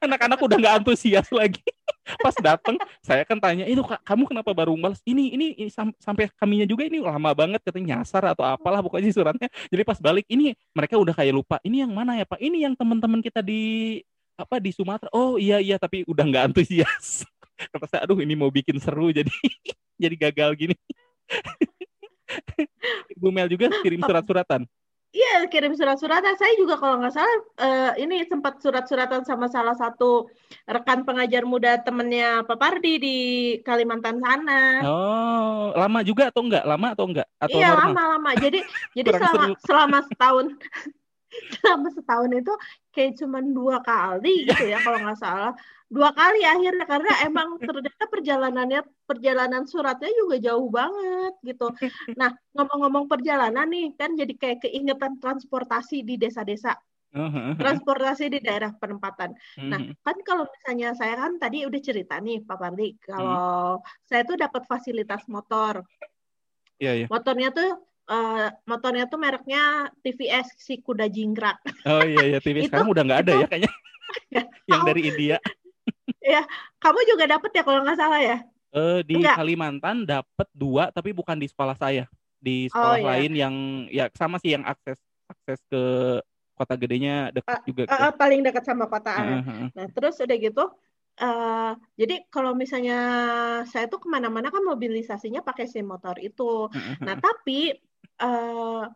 [0.00, 1.60] Anak-anak udah nggak antusias lagi
[2.18, 4.98] pas datang saya kan tanya itu Kak, kamu kenapa baru balas?
[5.06, 9.10] Ini ini, ini sam- sampai kaminya juga ini lama banget katanya nyasar atau apalah pokoknya
[9.10, 9.48] sih suratnya.
[9.70, 12.38] Jadi pas balik ini mereka udah kayak lupa ini yang mana ya pak?
[12.42, 14.02] Ini yang teman-teman kita di
[14.34, 15.08] apa di Sumatera.
[15.14, 17.22] Oh iya iya tapi udah nggak antusias.
[17.72, 19.30] Kata saya aduh ini mau bikin seru jadi
[20.02, 20.74] jadi gagal gini.
[23.16, 24.66] Ibu Mel juga kirim surat-suratan
[25.12, 26.40] Iya kirim surat-suratan.
[26.40, 30.32] Saya juga kalau nggak salah uh, ini sempat surat-suratan sama salah satu
[30.64, 33.16] rekan pengajar muda temennya Pak Pardi di
[33.60, 34.80] Kalimantan sana.
[34.80, 36.64] Oh, lama juga atau enggak?
[36.64, 37.28] Lama atau enggak?
[37.36, 38.32] Atau iya lama-lama.
[38.40, 38.64] Jadi
[38.96, 40.46] jadi selama selama setahun
[41.60, 42.52] selama setahun itu
[42.92, 45.52] kayak cuma dua kali gitu ya kalau nggak salah
[45.92, 51.68] dua kali akhirnya karena emang ternyata perjalanannya perjalanan suratnya juga jauh banget gitu
[52.16, 56.76] nah ngomong-ngomong perjalanan nih kan jadi kayak keingetan transportasi di desa-desa
[57.12, 57.54] uh-huh.
[57.60, 59.36] transportasi di daerah penempatan.
[59.68, 59.96] Nah, uh-huh.
[60.00, 64.08] kan kalau misalnya saya kan tadi udah cerita nih Pak Pardi, kalau uh-huh.
[64.08, 65.84] saya tuh dapat fasilitas motor.
[66.80, 67.08] Yeah, yeah.
[67.12, 67.78] Motornya tuh
[68.08, 71.58] uh, motornya tuh mereknya TVS si kuda jingkrak.
[71.86, 73.72] Oh iya iya TVS sekarang udah nggak ada ya kayaknya.
[74.70, 75.36] yang dari India.
[76.34, 76.42] ya,
[76.78, 78.38] kamu juga dapat ya kalau nggak salah ya?
[78.72, 79.36] Uh, di Enggak.
[79.36, 82.08] Kalimantan dapat dua tapi bukan di sekolah saya.
[82.42, 83.08] Di sekolah oh, iya.
[83.14, 83.54] lain yang
[83.92, 84.98] ya sama sih yang akses
[85.30, 85.82] akses ke
[86.56, 87.82] kota gedenya dekat uh, juga.
[87.88, 89.12] Uh, uh, paling dekat sama kota.
[89.12, 90.64] Uh, uh, Nah terus udah gitu
[91.20, 92.96] Uh, jadi kalau misalnya
[93.68, 96.72] saya tuh ke mana-mana kan mobilisasinya pakai SIM motor itu.
[97.04, 97.76] Nah tapi
[98.22, 98.86] uh,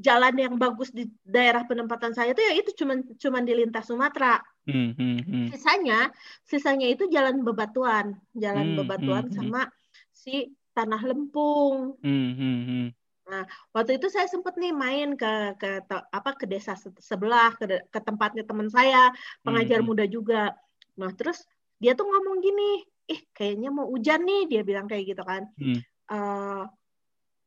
[0.00, 4.40] jalan yang bagus di daerah penempatan saya itu ya itu cuma cuma di lintas Sumatera.
[4.64, 5.46] Hmm, hmm, hmm.
[5.52, 6.08] Sisanya
[6.48, 9.38] sisanya itu jalan bebatuan, jalan hmm, bebatuan hmm, hmm.
[9.38, 9.74] sama hmm.
[10.10, 10.34] si
[10.72, 12.00] tanah lempung.
[12.00, 12.86] Hmm, hmm, hmm.
[13.30, 18.00] Nah, waktu itu saya sempat nih main ke ke apa ke desa sebelah ke, ke
[18.02, 19.12] tempatnya teman saya,
[19.44, 19.86] pengajar hmm.
[19.86, 20.56] muda juga.
[20.98, 21.44] Nah, terus
[21.76, 25.46] dia tuh ngomong gini, "Ih, kayaknya mau hujan nih." Dia bilang kayak gitu kan.
[25.60, 25.80] Hmm.
[26.10, 26.64] Uh,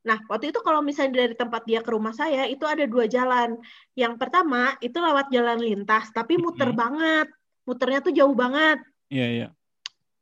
[0.04, 3.56] Nah, waktu itu kalau misalnya dari tempat dia ke rumah saya, itu ada dua jalan.
[3.96, 6.84] Yang pertama, itu lewat jalan lintas, tapi muter mm -hmm.
[6.84, 7.28] banget.
[7.64, 8.84] Muternya tuh jauh banget.
[9.08, 9.42] Iya, yeah, iya.
[9.42, 9.52] Yeah.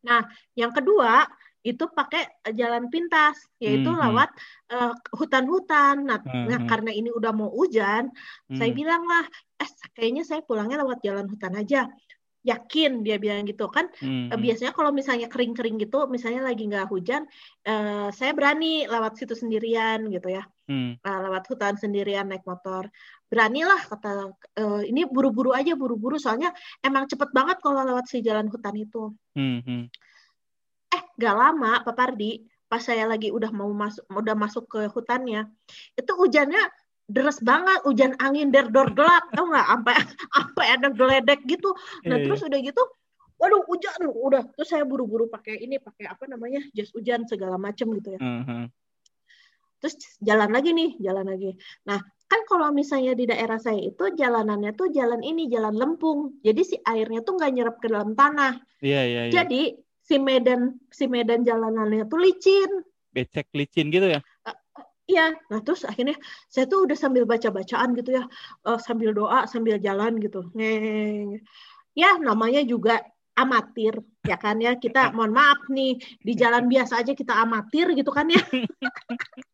[0.01, 0.21] Nah,
[0.53, 1.25] yang kedua,
[1.61, 4.05] itu pakai jalan pintas, yaitu mm -hmm.
[4.05, 4.29] lewat
[4.73, 6.05] uh, hutan-hutan.
[6.05, 6.45] Nah, mm -hmm.
[6.49, 8.13] nah, karena ini udah mau hujan, mm
[8.53, 8.57] -hmm.
[8.61, 9.25] saya bilang lah,
[9.61, 11.89] eh, kayaknya saya pulangnya lewat jalan hutan aja
[12.41, 14.33] yakin dia bilang gitu kan hmm.
[14.33, 17.29] biasanya kalau misalnya kering-kering gitu misalnya lagi nggak hujan
[17.69, 21.05] uh, saya berani lewat situ sendirian gitu ya hmm.
[21.05, 22.89] uh, lewat hutan sendirian naik motor
[23.29, 26.49] beranilah kata uh, ini buru-buru aja buru-buru soalnya
[26.81, 29.59] emang cepet banget kalau lewat si jalan hutan itu hmm.
[29.61, 29.83] hmm.
[30.97, 35.43] eh gak lama Pak Pardi pas saya lagi udah mau masuk udah masuk ke hutannya
[35.93, 36.63] itu hujannya
[37.09, 39.67] deres banget hujan angin der dor gelap tau nggak?
[39.67, 39.95] Sampai
[40.35, 41.73] sampai ada geledek gitu.
[42.05, 42.49] Nah yeah, terus yeah.
[42.51, 42.83] udah gitu
[43.41, 44.43] waduh hujan udah.
[44.53, 48.21] Terus saya buru-buru pakai ini pakai apa namanya jas hujan segala macem gitu ya.
[48.21, 48.65] Uh -huh.
[49.81, 51.57] terus jalan lagi nih jalan lagi.
[51.89, 51.97] Nah
[52.29, 56.37] kan kalau misalnya di daerah saya itu jalanannya tuh jalan ini jalan lempung.
[56.45, 58.61] Jadi si airnya tuh nggak nyerap ke dalam tanah.
[58.85, 59.33] Yeah, yeah, yeah.
[59.33, 62.85] jadi si medan si medan jalanannya tuh licin.
[63.11, 64.21] Becek licin gitu ya
[65.09, 66.15] Iya, nah terus akhirnya
[66.47, 68.23] saya tuh udah sambil baca-bacaan gitu ya,
[68.69, 70.45] uh, sambil doa, sambil jalan gitu.
[70.53, 71.41] Ngeng.
[71.97, 73.01] Ya, namanya juga
[73.35, 74.77] amatir, ya kan ya.
[74.77, 78.39] Kita mohon maaf nih, di jalan biasa aja kita amatir gitu kan ya.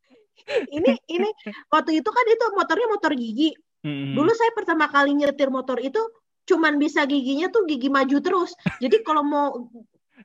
[0.78, 1.30] ini ini
[1.68, 3.52] waktu itu kan itu motornya motor gigi.
[3.88, 6.00] Dulu saya pertama kali nyetir motor itu
[6.48, 8.52] cuman bisa giginya tuh gigi maju terus.
[8.84, 9.48] Jadi kalau mau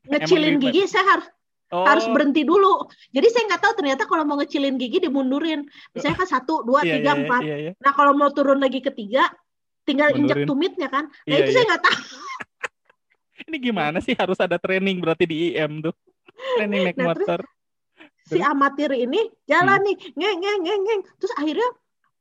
[0.06, 1.26] ngecilin gigi saya harus
[1.72, 1.88] Oh.
[1.88, 2.84] Harus berhenti dulu.
[3.16, 5.64] Jadi saya nggak tahu ternyata kalau mau ngecilin gigi dimundurin.
[5.96, 7.42] Misalnya kan satu, dua, yeah, tiga, yeah, empat.
[7.42, 7.74] Yeah, yeah.
[7.80, 9.32] Nah kalau mau turun lagi ketiga,
[9.88, 10.28] tinggal Mundurin.
[10.28, 11.08] injek tumitnya kan.
[11.08, 11.56] Nah yeah, itu yeah.
[11.56, 12.00] saya nggak tahu.
[13.48, 15.96] Ini gimana sih harus ada training berarti di IM tuh?
[16.60, 17.40] Training naik nah, motor.
[18.22, 19.18] si amatir ini
[19.50, 19.86] jalan hmm.
[19.90, 21.00] nih, ngeng ngeng ngeng ngeng.
[21.18, 21.68] Terus akhirnya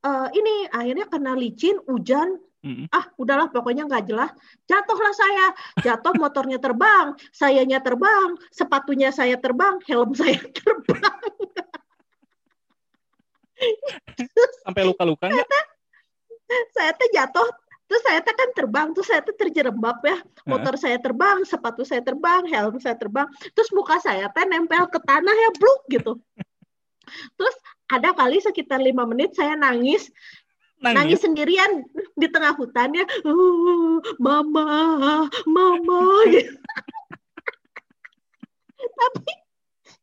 [0.02, 2.94] uh, ini akhirnya kena licin, hujan, Mm-hmm.
[2.94, 4.30] Ah, udahlah pokoknya nggak jelas.
[4.70, 5.46] Jatuhlah saya,
[5.82, 11.22] jatuh motornya terbang, sayanya terbang, sepatunya saya terbang, helm saya terbang.
[14.62, 15.66] Sampai luka-luka nggak?
[16.78, 17.50] Saya tuh jatuh,
[17.90, 20.22] terus saya tuh kan terbang, terus saya tuh terjerembab ya.
[20.46, 23.26] Motor saya terbang, sepatu saya terbang, helm saya terbang,
[23.58, 26.14] terus muka saya tuh nempel ke tanah ya, bluk gitu.
[27.36, 27.56] Terus
[27.92, 30.08] ada kali sekitar lima menit saya nangis
[30.82, 31.72] nangis, nangis sendirian
[32.18, 36.02] di tengah hutannya uh, mama mama.
[36.28, 36.58] Gitu.
[39.02, 39.32] tapi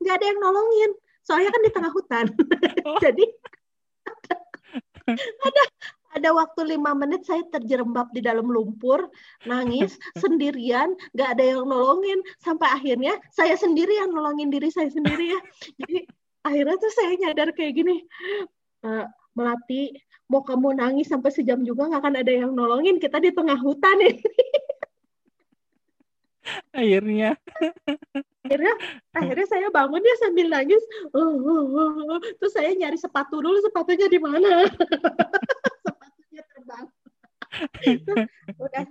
[0.03, 0.91] nggak ada yang nolongin.
[1.27, 2.27] Soalnya kan di tengah hutan.
[3.05, 3.25] Jadi
[5.19, 5.63] ada
[6.09, 9.13] ada waktu lima menit saya terjerembab di dalam lumpur
[9.45, 12.23] nangis sendirian nggak ada yang nolongin.
[12.41, 15.41] Sampai akhirnya saya sendirian nolongin diri saya sendiri ya.
[15.85, 15.99] Jadi
[16.47, 17.97] akhirnya tuh saya nyadar kayak gini
[18.87, 19.05] uh,
[19.37, 19.93] melati
[20.29, 23.97] mau kamu nangis sampai sejam juga nggak akan ada yang nolongin kita di tengah hutan
[24.05, 24.21] ini.
[26.73, 27.37] Akhirnya.
[28.45, 28.75] Akhirnya
[29.13, 30.81] akhirnya saya bangun ya sambil nangis.
[31.13, 31.65] Uh, uh,
[32.17, 34.65] uh, terus saya nyari sepatu dulu sepatunya di mana?
[38.57, 38.85] Udah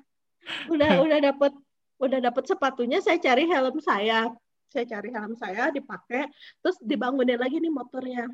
[0.69, 1.53] udah udah dapat
[1.97, 4.29] udah dapat sepatunya saya cari helm saya.
[4.69, 6.29] Saya cari helm saya dipakai.
[6.61, 8.29] Terus dibangunin lagi nih motornya.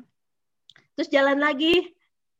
[0.98, 1.88] Terus jalan lagi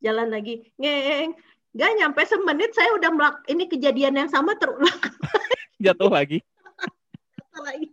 [0.05, 0.69] jalan lagi.
[0.77, 1.33] Ngeng
[1.75, 4.95] nggak nyampe semenit saya udah melak ini kejadian yang sama terulang.
[5.85, 6.39] Jatuh lagi.
[7.41, 7.89] Jatuh lagi.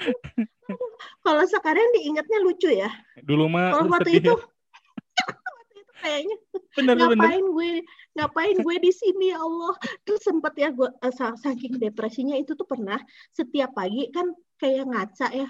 [1.24, 2.90] Kalau sekarang diingatnya lucu ya.
[3.20, 4.32] Dulu mah kalau waktu itu
[6.00, 6.36] kayaknya.
[6.72, 7.52] Bener, ngapain bener.
[7.52, 7.72] gue
[8.16, 9.76] ngapain gue di sini ya Allah.
[10.08, 12.96] Terus sempet ya gue uh, saking depresinya itu tuh pernah
[13.36, 15.48] setiap pagi kan kayak ngaca ya.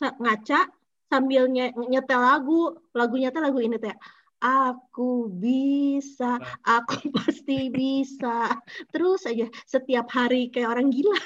[0.00, 0.60] Ngaca
[1.08, 1.48] sambil
[1.88, 2.76] nyetel lagu.
[2.92, 3.96] Lagunya tuh lagu ini teh
[4.38, 8.54] aku bisa aku pasti bisa.
[8.94, 11.18] Terus aja setiap hari kayak orang gila.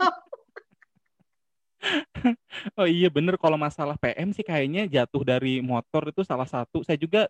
[2.80, 3.36] Oh iya bener.
[3.36, 6.80] Kalau masalah PM sih kayaknya jatuh dari motor itu salah satu.
[6.80, 7.28] Saya juga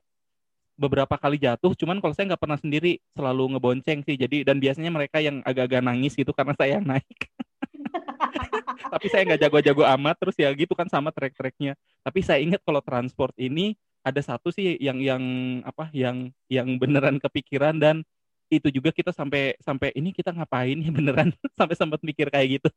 [0.78, 4.14] beberapa kali jatuh cuman kalau saya nggak pernah sendiri selalu ngebonceng sih.
[4.14, 7.02] Jadi dan biasanya mereka yang agak-agak nangis gitu karena saya yang naik
[8.92, 12.80] tapi saya nggak jago-jago amat terus ya gitu kan sama trek-treknya tapi saya ingat kalau
[12.84, 15.22] transport ini ada satu sih yang yang
[15.64, 18.04] apa yang yang beneran kepikiran dan
[18.52, 22.68] itu juga kita sampai sampai ini kita ngapain ya beneran sampai sempat mikir kayak gitu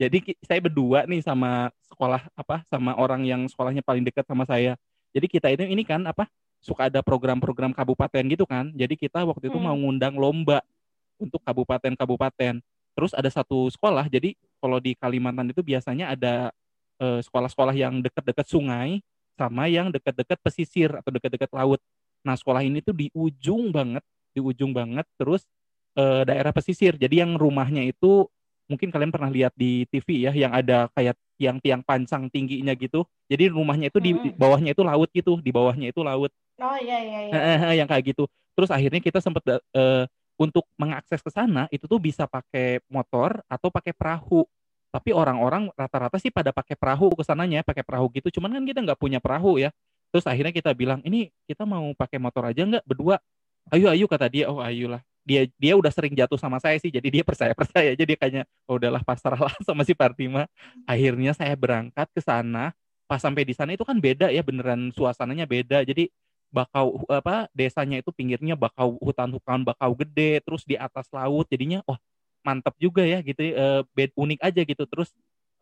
[0.00, 4.74] jadi saya berdua nih sama sekolah apa sama orang yang sekolahnya paling dekat sama saya
[5.12, 6.24] jadi kita itu ini kan apa
[6.62, 8.70] suka ada program-program kabupaten gitu kan.
[8.72, 9.66] Jadi kita waktu itu hmm.
[9.66, 10.62] mau ngundang lomba
[11.18, 12.62] untuk kabupaten-kabupaten.
[12.94, 16.54] Terus ada satu sekolah, jadi kalau di Kalimantan itu biasanya ada
[17.02, 19.02] eh, sekolah-sekolah yang dekat-dekat sungai
[19.34, 21.80] sama yang dekat-dekat pesisir atau dekat-dekat laut.
[22.22, 25.42] Nah, sekolah ini tuh di ujung banget, di ujung banget terus
[25.98, 26.94] uh, daerah pesisir.
[26.94, 28.28] Jadi yang rumahnya itu
[28.70, 33.02] mungkin kalian pernah lihat di TV ya yang ada kayak tiang-tiang pancang tingginya gitu.
[33.26, 34.38] Jadi rumahnya itu di hmm.
[34.38, 36.30] bawahnya itu laut gitu, di bawahnya itu laut.
[36.62, 37.70] Oh iya iya iya.
[37.82, 38.30] yang kayak gitu.
[38.54, 40.04] Terus akhirnya kita sempat uh, eh,
[40.42, 44.42] untuk mengakses ke sana itu tuh bisa pakai motor atau pakai perahu.
[44.92, 48.28] Tapi orang-orang rata-rata sih pada pakai perahu ke sananya, pakai perahu gitu.
[48.40, 49.70] Cuman kan kita nggak punya perahu ya.
[50.12, 53.16] Terus akhirnya kita bilang, ini kita mau pakai motor aja nggak berdua?
[53.72, 55.00] Ayo ayo kata dia, oh ayolah.
[55.22, 57.94] Dia dia udah sering jatuh sama saya sih, jadi dia percaya percaya.
[57.96, 60.44] Jadi kayaknya oh, udahlah pasrahlah sama si Partima.
[60.84, 62.74] Akhirnya saya berangkat ke sana.
[63.08, 65.86] Pas sampai di sana itu kan beda ya, beneran suasananya beda.
[65.88, 66.12] Jadi
[66.52, 71.96] bakau apa desanya itu pinggirnya bakau hutan-hutan bakau gede terus di atas laut jadinya wah
[72.44, 74.84] mantep juga ya gitu uh, bed unik aja gitu.
[74.84, 75.10] Terus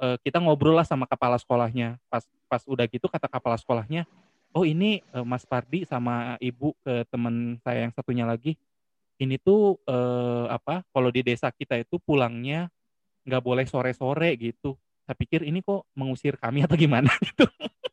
[0.02, 1.96] uh, kita ngobrol lah sama kepala sekolahnya.
[2.10, 4.04] Pas pas udah gitu kata kepala sekolahnya
[4.54, 8.58] oh ini uh, Mas Pardi sama ibu ke teman saya yang satunya lagi
[9.20, 12.72] ini tuh uh, apa kalau di desa kita itu pulangnya
[13.28, 14.80] nggak boleh sore-sore gitu.
[15.04, 17.10] Saya pikir ini kok mengusir kami atau gimana?
[17.20, 17.44] Gitu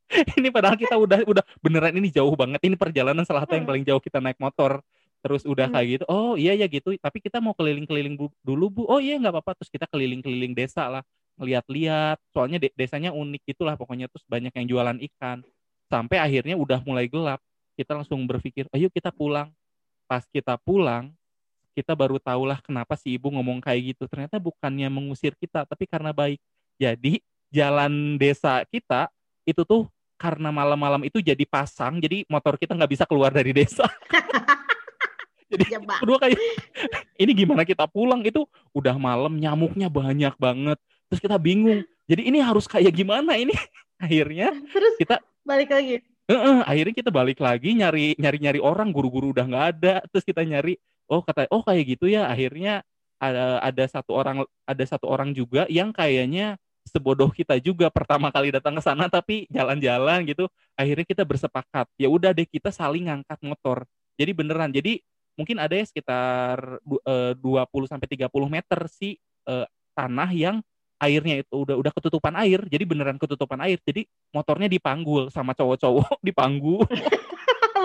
[0.40, 2.64] ini padahal kita udah udah beneran ini jauh banget.
[2.64, 3.72] Ini perjalanan salah satu yang hmm.
[3.72, 4.80] paling jauh kita naik motor.
[5.20, 5.74] Terus udah hmm.
[5.76, 6.96] kayak gitu oh iya ya gitu.
[6.96, 8.82] Tapi kita mau keliling-keliling dulu bu.
[8.88, 9.60] Oh iya nggak apa-apa.
[9.64, 11.04] Terus kita keliling-keliling desa lah
[11.36, 12.18] ngeliat-liat.
[12.32, 14.08] Soalnya de desanya unik gitulah pokoknya.
[14.08, 15.44] Terus banyak yang jualan ikan.
[15.92, 17.44] Sampai akhirnya udah mulai gelap.
[17.76, 19.52] Kita langsung berpikir ayo kita pulang.
[20.08, 21.12] Pas kita pulang
[21.78, 24.10] kita baru tahulah kenapa si ibu ngomong kayak gitu.
[24.10, 26.42] Ternyata bukannya mengusir kita tapi karena baik.
[26.82, 27.22] Jadi
[27.54, 29.14] jalan desa kita
[29.46, 29.86] itu tuh
[30.18, 33.86] karena malam-malam itu jadi pasang jadi motor kita nggak bisa keluar dari desa.
[35.48, 36.36] Jadi ya, kedua kayak
[37.16, 38.20] ini gimana kita pulang?
[38.28, 40.76] Itu udah malam nyamuknya banyak banget.
[41.08, 43.56] Terus kita bingung jadi ini harus kayak gimana ini?
[44.04, 46.04] Akhirnya terus kita balik lagi?
[46.28, 49.96] Uh -uh, akhirnya kita balik lagi nyari nyari nyari orang guru-guru udah nggak ada.
[50.12, 50.76] Terus kita nyari
[51.08, 52.28] oh kata oh kayak gitu ya.
[52.28, 52.84] Akhirnya
[53.16, 58.56] ada ada satu orang ada satu orang juga yang kayaknya sebodoh kita juga pertama kali
[58.56, 63.40] datang ke sana tapi jalan-jalan gitu akhirnya kita bersepakat ya udah deh kita saling ngangkat
[63.44, 63.84] motor.
[64.18, 65.04] Jadi beneran jadi
[65.38, 70.58] mungkin ada ya sekitar uh, 20 sampai 30 meter sih uh, tanah yang
[70.98, 76.18] airnya itu udah udah ketutupan air jadi beneran ketutupan air jadi motornya dipanggul sama cowok-cowok
[76.28, 76.82] dipanggul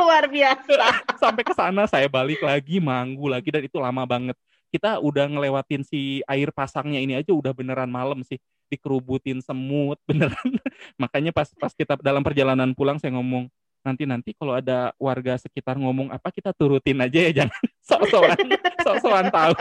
[0.03, 0.77] luar biasa.
[1.23, 4.37] Sampai ke sana saya balik lagi manggu lagi dan itu lama banget.
[4.73, 8.41] Kita udah ngelewatin si air pasangnya ini aja udah beneran malam sih
[8.73, 10.49] dikerubutin semut beneran.
[10.97, 13.53] Makanya pas pas kita dalam perjalanan pulang saya ngomong
[13.83, 18.39] nanti nanti kalau ada warga sekitar ngomong apa kita turutin aja ya jangan sok-sokan
[18.81, 19.55] sok-sokan tahu.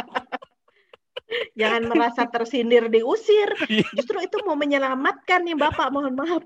[1.55, 3.55] Jangan merasa tersindir diusir.
[3.71, 3.87] Iya.
[3.95, 6.43] justru itu mau menyelamatkan nih bapak mohon maaf.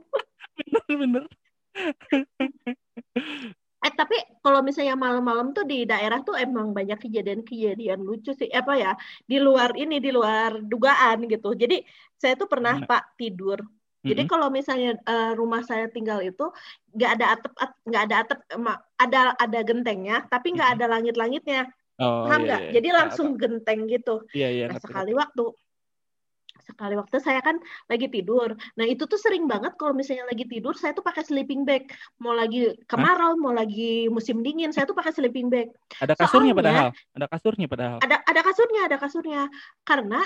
[0.55, 1.23] Bener bener
[3.85, 8.73] Eh tapi kalau misalnya malam-malam tuh di daerah tuh emang banyak kejadian-kejadian lucu sih apa
[8.73, 8.91] ya
[9.29, 11.53] di luar ini di luar dugaan gitu.
[11.53, 11.85] Jadi
[12.17, 12.81] saya tuh pernah.
[12.81, 13.61] Pak tidur.
[14.05, 14.29] Jadi hmm.
[14.29, 16.49] kalau misalnya uh, rumah saya tinggal itu
[16.93, 17.53] nggak ada atap
[17.89, 18.39] nggak ada atap
[19.01, 20.75] ada ada gentengnya tapi nggak hmm.
[20.77, 21.61] ada langit-langitnya.
[21.95, 22.61] Oh, paham iya, nggak?
[22.61, 22.71] iya.
[22.75, 24.15] Jadi langsung genteng gitu.
[24.35, 25.43] Iya, iya, Nah, sekali waktu
[26.65, 28.57] sekali waktu saya kan lagi tidur.
[28.75, 31.85] Nah, itu tuh sering banget kalau misalnya lagi tidur saya tuh pakai sleeping bag.
[32.17, 35.69] Mau lagi kemarau, mau lagi musim dingin, saya tuh pakai sleeping bag.
[36.01, 36.89] Ada kasurnya Soalnya- padahal.
[37.13, 37.97] Ada kasurnya padahal.
[38.01, 39.41] Ada ada kasurnya, ada kasurnya.
[39.85, 40.19] Karena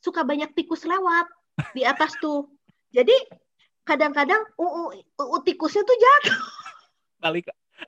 [0.00, 1.28] suka banyak tikus lewat
[1.76, 2.48] di atas tuh.
[2.90, 3.14] Jadi
[3.84, 4.84] kadang-kadang UU,
[5.20, 6.40] UU tikusnya tuh jatuh.
[7.22, 7.40] Kali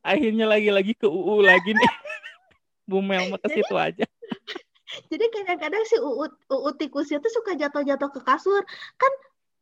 [0.02, 1.90] akhirnya lagi-lagi ke UU lagi nih.
[2.88, 4.03] Bu Mel mah ke situ aja.
[5.08, 8.62] Jadi kadang-kadang si UU, UU tikusnya tuh suka jatuh-jatuh ke kasur.
[8.96, 9.12] Kan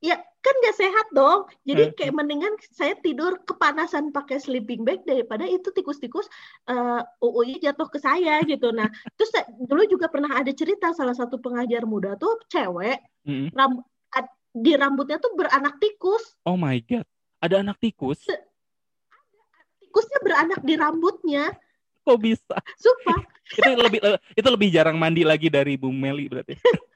[0.03, 1.47] ya kan nggak sehat dong.
[1.63, 1.95] Jadi Hmm.
[1.95, 6.27] kayak mendingan saya tidur kepanasan pakai sleeping bag daripada itu tikus-tikus
[6.67, 8.75] eh, UU-nya jatuh ke saya gitu.
[8.75, 9.31] Nah, terus
[9.63, 13.55] dulu juga pernah ada cerita salah satu pengajar muda tuh cewek Mm-mm.
[13.55, 16.35] ram- ad- di rambutnya tuh beranak tikus.
[16.43, 17.07] Oh my god.
[17.43, 18.23] Ada anak tikus?
[19.83, 21.51] Tikusnya beranak di rambutnya.
[22.03, 22.59] Kok bisa?
[22.79, 23.23] Sumpah.
[23.53, 24.01] Itu lebih
[24.33, 26.57] itu lebih jarang mandi lagi dari Bu Meli berarti.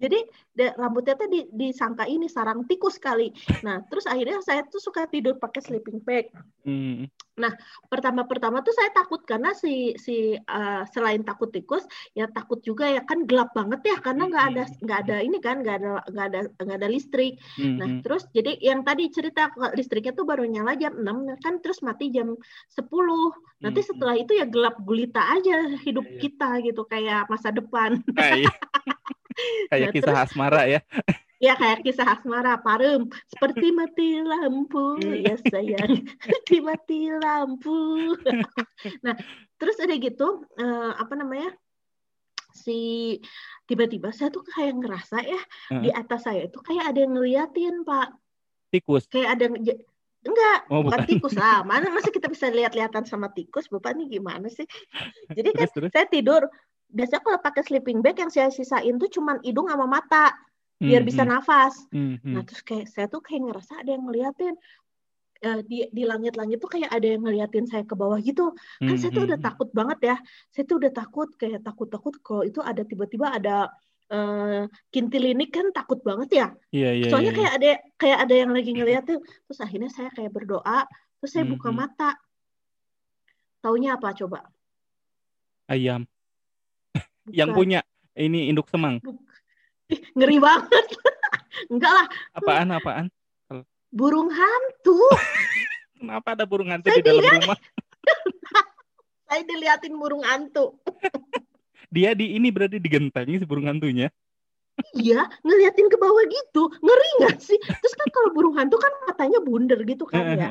[0.00, 0.18] Jadi
[0.56, 3.28] de- rambutnya tuh di- disangka ini sarang tikus kali.
[3.60, 6.32] Nah, terus akhirnya saya tuh suka tidur pakai sleeping bag.
[6.64, 7.04] Hmm.
[7.88, 13.00] Pertama-pertama tuh saya takut karena si si uh, selain takut tikus, ya takut juga ya
[13.00, 16.40] kan gelap banget ya karena nggak ada nggak ada ini kan nggak ada nggak ada
[16.60, 17.40] nggak ada listrik.
[17.56, 18.00] Nah, Hmm.
[18.04, 22.36] terus jadi yang tadi cerita listriknya tuh baru nyala jam 6 kan terus mati jam
[22.68, 23.32] 10.
[23.58, 23.88] Nanti Hmm.
[23.88, 26.18] setelah itu ya gelap gulita aja hidup Iya.
[26.20, 28.04] kita gitu kayak masa depan.
[28.04, 28.52] Kayak
[29.68, 30.80] kayak Nah, kisah asmara ya.
[31.40, 38.12] Ya kayak kisah asmara parem seperti mati lampu ya sayang seperti mati lampu.
[39.04, 39.16] nah
[39.56, 41.48] terus ada gitu eh, apa namanya
[42.52, 43.16] si
[43.64, 45.40] tiba-tiba saya tuh kayak ngerasa ya
[45.72, 45.80] Heeh.
[45.80, 48.12] di atas saya itu kayak ada yang ngeliatin pak
[48.68, 49.08] Tikus.
[49.08, 49.56] kayak ada yang
[50.20, 51.08] enggak Oh, bukan bukan.
[51.08, 54.68] tikus lah mana masa kita bisa lihat-lihatan sama tikus bapak nih gimana sih
[55.32, 55.90] jadi kan Terus terus.
[55.96, 56.44] saya tidur
[56.90, 60.34] biasanya kalau pakai sleeping bag yang saya sisain tuh cuman hidung sama mata
[60.80, 62.32] biar Hmm, bisa hmm, nafas hmm, hmm.
[62.34, 64.56] Nah, terus kayak saya tuh kayak ngerasa ada yang ngeliatin
[65.40, 68.52] Eh, di di langit-langit tuh kayak ada yang ngeliatin saya ke bawah gitu.
[68.76, 69.48] Kan Hmm, saya tuh hmm, udah hmm.
[69.48, 70.16] takut banget ya.
[70.52, 73.72] Saya tuh udah takut kayak takut-takut kalau itu ada tiba-tiba ada
[74.12, 76.46] eh kintilinik kan takut banget ya.
[76.76, 77.08] Iya iya.
[77.08, 79.18] Soalnya iya, kayak ada kayak ada yang lagi ngeliatin.
[79.48, 80.84] Terus akhirnya saya kayak berdoa,
[81.24, 81.76] terus saya buka Mhm.
[81.80, 82.10] mata.
[83.64, 84.44] Taunya apa coba?
[85.72, 86.04] ayam.
[87.30, 87.58] Yang Bukan.
[87.58, 87.80] punya
[88.14, 88.98] ini induk semang.
[89.90, 90.86] Ih, ngeri banget.
[91.72, 93.06] Enggak lah, Apaan apaan?
[93.90, 94.98] burung hantu.
[95.98, 97.42] Kenapa ada burung hantu Saya di dalam dilihat.
[97.42, 97.58] rumah?
[99.30, 100.78] Saya diliatin burung hantu.
[101.90, 104.10] Dia di ini berarti digentangi si burung hantunya.
[104.96, 106.70] Iya, ngeliatin ke bawah gitu.
[106.80, 107.58] Ngeri nggak sih?
[107.58, 110.48] Terus kan kalau burung hantu kan matanya bunder gitu kan ya.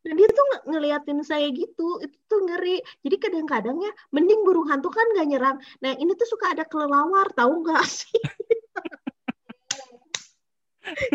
[0.00, 2.00] Nah, dia tuh nge- ngeliatin saya gitu.
[2.00, 2.80] Itu tuh ngeri.
[3.04, 5.56] Jadi kadang-kadang ya, mending burung hantu kan nggak nyerang.
[5.84, 8.20] Nah, ini tuh suka ada kelelawar, tahu nggak sih?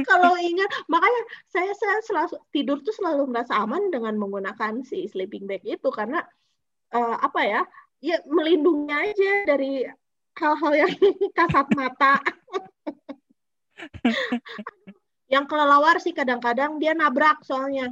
[0.06, 5.50] Kalau ingat, makanya saya, saya selalu tidur tuh selalu merasa aman dengan menggunakan si sleeping
[5.50, 6.22] bag itu karena
[6.94, 7.62] eh, apa ya?
[8.00, 9.90] Ya melindungi aja dari
[10.38, 10.92] hal-hal yang
[11.38, 12.22] kasat mata.
[15.34, 17.90] yang kelelawar sih kadang-kadang dia nabrak soalnya.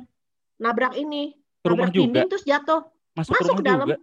[0.64, 2.07] Nabrak ini, Ke rumah nabrak juga.
[2.16, 2.82] dinding terus jatuh,
[3.14, 3.88] Masuk, masuk ke dalam.
[3.88, 3.99] juga.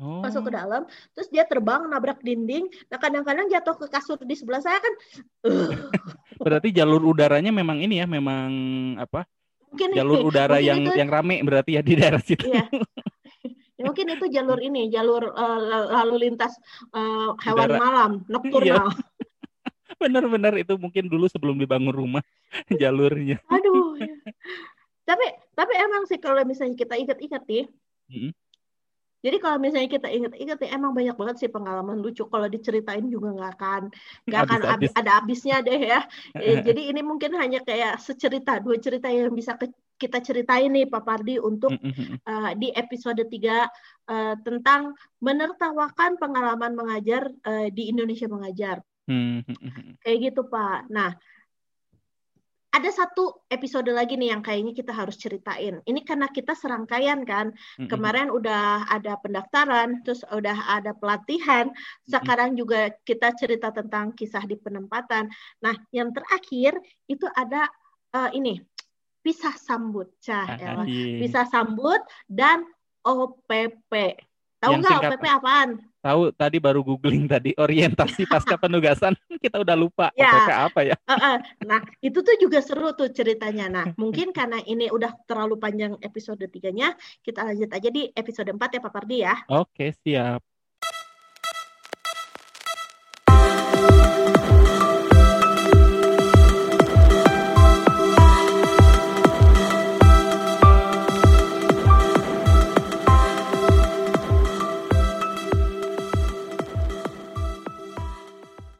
[0.00, 0.24] Oh.
[0.24, 0.82] masuk ke dalam,
[1.12, 2.72] terus dia terbang nabrak dinding.
[2.88, 4.94] Nah, kadang-kadang jatuh ke kasur di sebelah saya kan.
[5.44, 5.68] eh,
[6.40, 8.48] Berarti jalur udaranya memang ini ya, memang
[8.96, 9.28] apa?
[9.68, 12.42] mungkin Jalur udara mungkin yang itu- yang rame berarti ya di daerah situ.
[12.42, 12.64] Iya.
[13.76, 15.60] Ya, mungkin itu jalur ini, jalur eh,
[15.90, 16.56] lalu lintas
[16.90, 17.78] eh, hewan Udara.
[17.78, 18.88] malam, nokturnal.
[20.00, 22.24] Benar-benar itu mungkin dulu sebelum dibangun rumah
[22.80, 23.36] jalurnya.
[23.46, 24.00] Aduh.
[24.00, 24.08] ya.
[25.04, 27.66] Tapi tapi emang sih kalau misalnya kita ingat-ingat nih,
[28.10, 28.34] Mm.
[29.22, 32.26] jadi kalau misalnya kita ingat-ingat nih, emang banyak banget sih pengalaman lucu.
[32.26, 33.82] Kalau diceritain juga nggak akan
[34.26, 34.90] nggak akan Habis-habis.
[34.90, 36.00] abi- ada habisnya deh ya.
[36.42, 39.70] Eh, Jadi ini mungkin hanya kayak secerita, dua cerita yang bisa ke-
[40.00, 42.24] kita ceritain nih Pak Pardi untuk Mm-mm.
[42.24, 43.68] uh, di episode 3
[44.08, 48.80] uh, tentang menertawakan pengalaman mengajar uh, di Indonesia mengajar.
[49.04, 50.00] Mm-mm.
[50.00, 50.88] Kayak gitu, Pak.
[50.88, 51.12] Nah,
[52.70, 55.82] ada satu episode lagi nih yang kayaknya kita harus ceritain.
[55.82, 57.50] Ini karena kita serangkaian kan.
[57.90, 61.74] Kemarin udah ada pendaftaran, terus udah ada pelatihan.
[62.06, 65.26] Sekarang juga kita cerita tentang kisah di penempatan.
[65.66, 66.78] Nah, yang terakhir
[67.10, 67.66] itu ada
[68.14, 68.62] uh, ini
[69.20, 70.06] pisah sambut.
[70.22, 71.18] Cah, Ah, iya.
[71.26, 71.98] pisah sambut
[72.30, 72.62] dan
[73.02, 74.14] OPP.
[74.62, 75.89] Tahu nggak OPP apaan?
[76.00, 79.12] Tahu tadi baru googling tadi orientasi pasca penugasan
[79.44, 80.28] kita udah lupa Ya.
[80.28, 81.38] OPK apa ya eh.
[81.66, 83.66] Nah, itu tuh juga seru tuh ceritanya.
[83.70, 86.94] Nah, mungkin karena ini udah terlalu panjang episode tiganya,
[87.24, 89.34] kita lanjut aja di episode 4 ya Pak Pardi ya.
[89.50, 90.40] oke siap